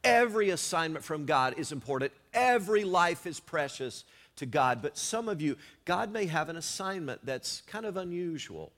Every 0.02 0.50
assignment 0.50 1.04
from 1.04 1.26
God 1.26 1.58
is 1.58 1.72
important, 1.72 2.12
every 2.32 2.84
life 2.84 3.26
is 3.26 3.40
precious 3.40 4.04
to 4.36 4.46
God. 4.46 4.80
But 4.80 4.96
some 4.96 5.28
of 5.28 5.42
you, 5.42 5.56
God 5.84 6.10
may 6.10 6.26
have 6.26 6.48
an 6.48 6.56
assignment 6.56 7.26
that's 7.26 7.60
kind 7.62 7.84
of 7.84 7.98
unusual. 7.98 8.72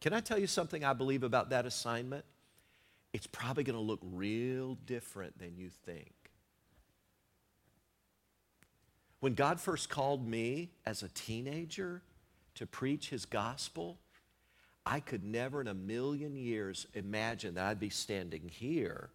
Can 0.00 0.14
I 0.14 0.20
tell 0.20 0.38
you 0.38 0.46
something 0.46 0.84
I 0.84 0.94
believe 0.94 1.24
about 1.24 1.50
that 1.50 1.66
assignment? 1.66 2.24
It's 3.12 3.26
probably 3.26 3.64
going 3.64 3.76
to 3.76 3.82
look 3.82 4.00
real 4.02 4.76
different 4.86 5.38
than 5.38 5.56
you 5.56 5.70
think. 5.70 6.12
When 9.20 9.34
God 9.34 9.60
first 9.60 9.88
called 9.88 10.26
me 10.26 10.70
as 10.86 11.02
a 11.02 11.08
teenager 11.08 12.02
to 12.54 12.66
preach 12.66 13.10
his 13.10 13.24
gospel, 13.24 13.98
I 14.86 15.00
could 15.00 15.24
never 15.24 15.60
in 15.60 15.68
a 15.68 15.74
million 15.74 16.36
years 16.36 16.86
imagine 16.94 17.54
that 17.54 17.66
I'd 17.66 17.80
be 17.80 17.90
standing 17.90 18.48
here 18.48 19.10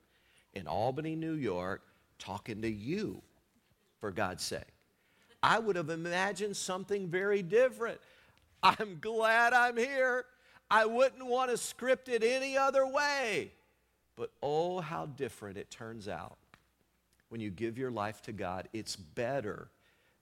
in 0.54 0.68
Albany, 0.68 1.16
New 1.16 1.34
York, 1.34 1.82
talking 2.20 2.62
to 2.62 2.70
you, 2.70 3.22
for 4.00 4.12
God's 4.12 4.44
sake. 4.44 4.62
I 5.42 5.60
would 5.60 5.76
have 5.76 5.90
imagined 5.90 6.56
something 6.56 7.08
very 7.08 7.42
different. 7.42 8.00
I'm 8.62 8.98
glad 9.02 9.54
I'm 9.54 9.78
here. 9.78 10.26
I 10.70 10.86
wouldn't 10.86 11.26
want 11.26 11.52
to 11.52 11.58
script 11.58 12.08
it 12.08 12.24
any 12.24 12.58
other 12.58 12.86
way. 12.86 13.52
But 14.16 14.32
oh, 14.42 14.80
how 14.80 15.06
different 15.06 15.58
it 15.58 15.72
turns 15.72 16.08
out 16.08 16.38
when 17.30 17.42
you 17.42 17.50
give 17.50 17.78
your 17.78 17.90
life 17.90 18.22
to 18.22 18.32
God. 18.32 18.70
It's 18.74 18.96
better 18.96 19.70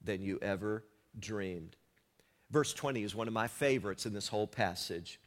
than 0.02 0.22
you 0.22 0.38
ever 0.40 0.82
dreamed. 1.18 1.76
Verse 2.50 2.72
20 2.72 3.02
is 3.02 3.14
one 3.14 3.28
of 3.28 3.34
my 3.34 3.48
favorites 3.48 4.06
in 4.06 4.14
this 4.14 4.28
whole 4.28 4.46
passage. 4.46 5.20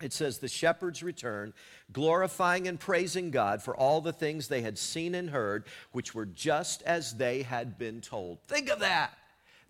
It 0.00 0.12
says, 0.12 0.38
The 0.38 0.48
shepherds 0.48 1.02
returned, 1.02 1.54
glorifying 1.92 2.68
and 2.68 2.78
praising 2.78 3.30
God 3.30 3.62
for 3.62 3.74
all 3.74 4.00
the 4.00 4.12
things 4.12 4.48
they 4.48 4.62
had 4.62 4.78
seen 4.78 5.14
and 5.14 5.30
heard, 5.30 5.64
which 5.92 6.14
were 6.14 6.26
just 6.26 6.82
as 6.82 7.14
they 7.14 7.42
had 7.42 7.78
been 7.78 8.00
told. 8.00 8.40
Think 8.42 8.68
of 8.68 8.80
that. 8.80 9.16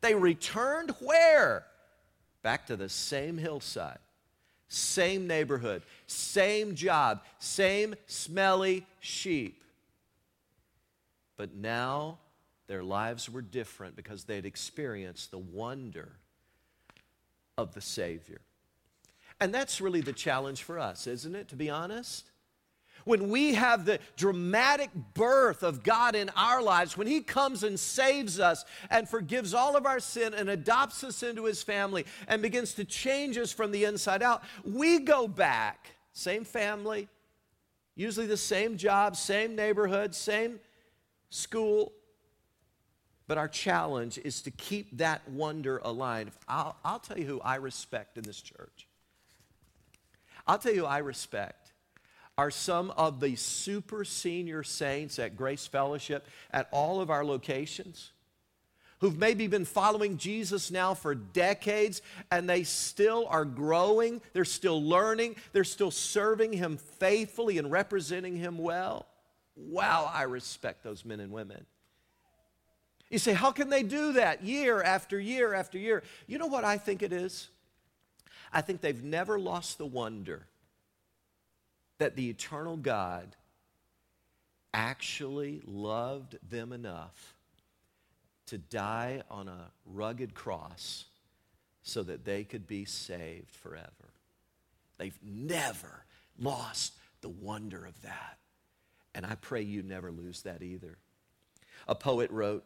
They 0.01 0.14
returned 0.14 0.95
where? 1.01 1.64
Back 2.43 2.66
to 2.66 2.76
the 2.76 2.89
same 2.89 3.39
hillside, 3.39 3.99
same 4.69 5.27
neighborhood, 5.27 5.83
same 6.07 6.75
job, 6.75 7.23
same 7.39 7.95
smelly 8.07 8.87
sheep. 9.01 9.62
But 11.37 11.55
now 11.55 12.19
their 12.67 12.83
lives 12.83 13.31
were 13.31 13.43
different 13.43 13.97
because 13.97 14.25
they'd 14.25 14.47
experienced 14.47 15.31
the 15.31 15.39
wonder 15.39 16.12
of 17.57 17.75
the 17.75 17.81
Savior. 17.81 18.41
And 19.41 19.55
that's 19.55 19.81
really 19.81 20.01
the 20.01 20.12
challenge 20.12 20.62
for 20.62 20.79
us, 20.79 21.07
isn't 21.07 21.35
it, 21.35 21.49
to 21.49 21.57
be 21.57 21.71
honest? 21.71 22.31
When 23.07 23.28
we 23.28 23.54
have 23.54 23.84
the 23.84 24.00
dramatic 24.16 24.90
birth 25.14 25.62
of 25.62 25.84
God 25.84 26.16
in 26.16 26.28
our 26.30 26.61
lives, 26.61 26.96
when 26.96 27.07
He 27.07 27.20
comes 27.20 27.62
and 27.62 27.78
saves 27.78 28.40
us 28.40 28.64
and 28.90 29.09
forgives 29.09 29.54
all 29.54 29.76
of 29.76 29.86
our 29.86 30.00
sin 30.00 30.34
and 30.34 30.50
adopts 30.50 31.04
us 31.04 31.22
into 31.22 31.44
His 31.44 31.62
family 31.62 32.04
and 32.26 32.42
begins 32.42 32.74
to 32.74 32.84
change 32.84 33.38
us 33.38 33.52
from 33.52 33.70
the 33.70 33.84
inside 33.84 34.24
out, 34.24 34.42
we 34.64 34.98
go 34.98 35.28
back, 35.28 35.92
same 36.14 36.42
family, 36.42 37.07
usually 37.94 38.26
the 38.26 38.36
same 38.36 38.76
job, 38.76 39.14
same 39.14 39.54
neighborhood, 39.54 40.12
same 40.12 40.59
school, 41.30 41.92
but 43.28 43.38
our 43.38 43.46
challenge 43.46 44.18
is 44.18 44.42
to 44.42 44.50
keep 44.50 44.98
that 44.98 45.28
wonder 45.28 45.78
alive. 45.84 46.36
I'll, 46.48 46.76
I'll 46.84 46.98
tell 46.98 47.20
you 47.20 47.26
who 47.26 47.40
I 47.40 47.54
respect 47.54 48.18
in 48.18 48.24
this 48.24 48.40
church. 48.40 48.88
I'll 50.44 50.59
tell 50.59 50.72
you 50.72 50.80
who 50.80 50.86
I 50.86 50.98
respect 50.98 51.66
are 52.39 52.51
some 52.51 52.91
of 52.93 53.20
the 53.20 53.34
super 53.37 54.05
senior 54.05 54.62
saints 54.62 55.18
at 55.18 55.37
Grace 55.37 55.66
Fellowship 55.66 56.26
at 56.51 56.68
all 56.70 57.01
of 57.01 57.11
our 57.11 57.24
locations 57.24 58.12
who've 59.01 59.18
maybe 59.18 59.47
been 59.47 59.64
following 59.64 60.16
Jesus 60.16 60.70
now 60.70 60.95
for 60.95 61.14
decades 61.14 62.03
and 62.30 62.49
they 62.49 62.62
still 62.62 63.26
are 63.28 63.45
growing, 63.45 64.20
they're 64.32 64.45
still 64.45 64.82
learning, 64.82 65.37
they're 65.53 65.64
still 65.64 65.91
serving 65.91 66.53
Him 66.53 66.76
faithfully 66.76 67.59
and 67.59 67.70
representing 67.70 68.37
Him 68.37 68.59
well. 68.59 69.07
Wow, 69.55 70.11
I 70.12 70.22
respect 70.22 70.82
those 70.82 71.05
men 71.05 71.20
and 71.20 71.32
women. 71.32 71.64
You 73.11 73.18
say, 73.18 73.32
how 73.32 73.53
can 73.53 73.70
they 73.70 73.82
do 73.82 74.14
that 74.14 74.43
year 74.43 74.82
after 74.82 75.18
year 75.18 75.55
after 75.55 75.78
year? 75.78 76.03
You 76.26 76.39
know 76.39 76.47
what 76.47 76.64
I 76.64 76.76
think 76.76 77.03
it 77.03 77.12
is? 77.12 77.49
I 78.53 78.61
think 78.62 78.80
they've 78.80 79.03
never 79.03 79.39
lost 79.39 79.78
the 79.78 79.87
wonder 79.87 80.47
that 81.99 82.16
the 82.16 82.28
eternal 82.28 82.76
God 82.76 83.36
actually 84.74 85.62
loved 85.64 86.36
them 86.49 86.72
enough 86.72 87.34
to 88.47 88.59
die 88.59 89.22
on 89.30 89.49
a 89.49 89.70
rugged 89.86 90.34
cross 90.34 91.07
so 91.82 92.03
that 92.03 92.24
they 92.24 92.44
could 92.44 92.66
be 92.66 92.84
saved 92.84 93.55
forever. 93.55 94.12
They've 94.99 95.18
never 95.22 96.05
lost 96.38 96.94
the 97.22 97.28
wonder 97.28 97.84
of 97.84 98.01
that. 98.03 98.38
And 99.14 99.24
I 99.24 99.34
pray 99.36 99.62
you 99.62 99.82
never 99.82 100.11
lose 100.11 100.42
that 100.42 100.62
either. 100.62 100.99
A 101.88 101.94
poet 101.94 102.30
wrote, 102.30 102.64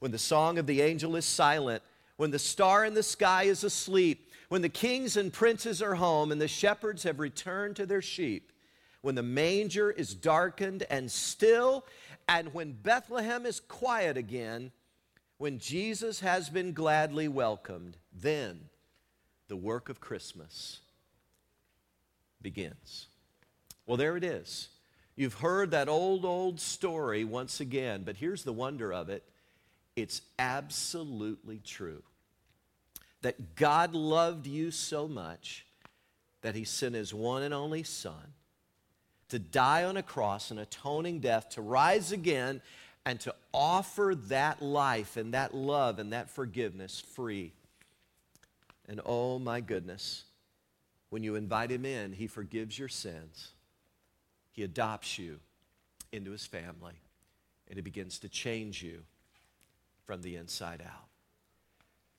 when 0.00 0.10
the 0.10 0.18
song 0.18 0.58
of 0.58 0.66
the 0.66 0.82
angel 0.82 1.16
is 1.16 1.24
silent, 1.24 1.82
when 2.16 2.30
the 2.30 2.38
star 2.38 2.84
in 2.84 2.94
the 2.94 3.02
sky 3.02 3.44
is 3.44 3.64
asleep, 3.64 4.30
when 4.48 4.62
the 4.62 4.68
kings 4.68 5.16
and 5.16 5.32
princes 5.32 5.80
are 5.80 5.94
home 5.94 6.32
and 6.32 6.40
the 6.40 6.48
shepherds 6.48 7.04
have 7.04 7.20
returned 7.20 7.76
to 7.76 7.86
their 7.86 8.02
sheep, 8.02 8.52
when 9.04 9.14
the 9.14 9.22
manger 9.22 9.90
is 9.90 10.14
darkened 10.14 10.82
and 10.88 11.12
still, 11.12 11.84
and 12.26 12.54
when 12.54 12.72
Bethlehem 12.72 13.44
is 13.44 13.60
quiet 13.60 14.16
again, 14.16 14.72
when 15.36 15.58
Jesus 15.58 16.20
has 16.20 16.48
been 16.48 16.72
gladly 16.72 17.28
welcomed, 17.28 17.98
then 18.18 18.60
the 19.48 19.58
work 19.58 19.90
of 19.90 20.00
Christmas 20.00 20.80
begins. 22.40 23.08
Well, 23.86 23.98
there 23.98 24.16
it 24.16 24.24
is. 24.24 24.68
You've 25.16 25.34
heard 25.34 25.72
that 25.72 25.90
old, 25.90 26.24
old 26.24 26.58
story 26.58 27.24
once 27.24 27.60
again, 27.60 28.04
but 28.04 28.16
here's 28.16 28.42
the 28.42 28.54
wonder 28.54 28.90
of 28.90 29.10
it 29.10 29.22
it's 29.96 30.22
absolutely 30.38 31.60
true 31.62 32.02
that 33.20 33.54
God 33.54 33.94
loved 33.94 34.46
you 34.46 34.70
so 34.70 35.06
much 35.06 35.66
that 36.40 36.54
he 36.54 36.64
sent 36.64 36.94
his 36.94 37.12
one 37.12 37.42
and 37.42 37.52
only 37.52 37.82
Son 37.82 38.32
to 39.34 39.40
die 39.40 39.82
on 39.82 39.96
a 39.96 40.02
cross, 40.02 40.52
an 40.52 40.58
atoning 40.58 41.18
death, 41.18 41.48
to 41.50 41.60
rise 41.60 42.12
again, 42.12 42.62
and 43.04 43.18
to 43.18 43.34
offer 43.52 44.14
that 44.28 44.62
life 44.62 45.16
and 45.16 45.34
that 45.34 45.52
love 45.52 45.98
and 45.98 46.12
that 46.12 46.30
forgiveness 46.30 47.00
free. 47.00 47.52
And 48.88 49.00
oh 49.04 49.40
my 49.40 49.60
goodness, 49.60 50.22
when 51.10 51.24
you 51.24 51.34
invite 51.34 51.72
him 51.72 51.84
in, 51.84 52.12
he 52.12 52.28
forgives 52.28 52.78
your 52.78 52.88
sins, 52.88 53.50
he 54.52 54.62
adopts 54.62 55.18
you 55.18 55.40
into 56.12 56.30
his 56.30 56.46
family, 56.46 56.94
and 57.66 57.76
he 57.76 57.82
begins 57.82 58.20
to 58.20 58.28
change 58.28 58.84
you 58.84 59.00
from 60.06 60.22
the 60.22 60.36
inside 60.36 60.80
out. 60.80 61.08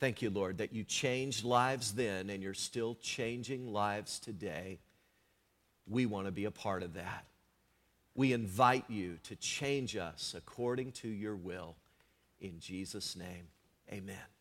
Thank 0.02 0.22
you, 0.22 0.30
Lord, 0.30 0.58
that 0.58 0.74
you 0.74 0.84
changed 0.84 1.46
lives 1.46 1.94
then 1.94 2.30
and 2.30 2.44
you're 2.44 2.54
still 2.54 2.98
changing 3.02 3.72
lives 3.72 4.20
today. 4.20 4.80
We 5.88 6.06
want 6.06 6.26
to 6.26 6.32
be 6.32 6.46
a 6.46 6.52
part 6.52 6.84
of 6.84 6.94
that. 6.94 7.26
We 8.16 8.34
invite 8.34 8.86
you 8.90 9.18
to 9.24 9.36
change 9.36 9.96
us 9.96 10.34
according 10.38 10.94
to 10.94 11.08
your 11.08 11.36
will 11.36 11.76
In 12.40 12.60
Jesus' 12.60 13.16
name, 13.16 13.48
amen. 13.92 14.35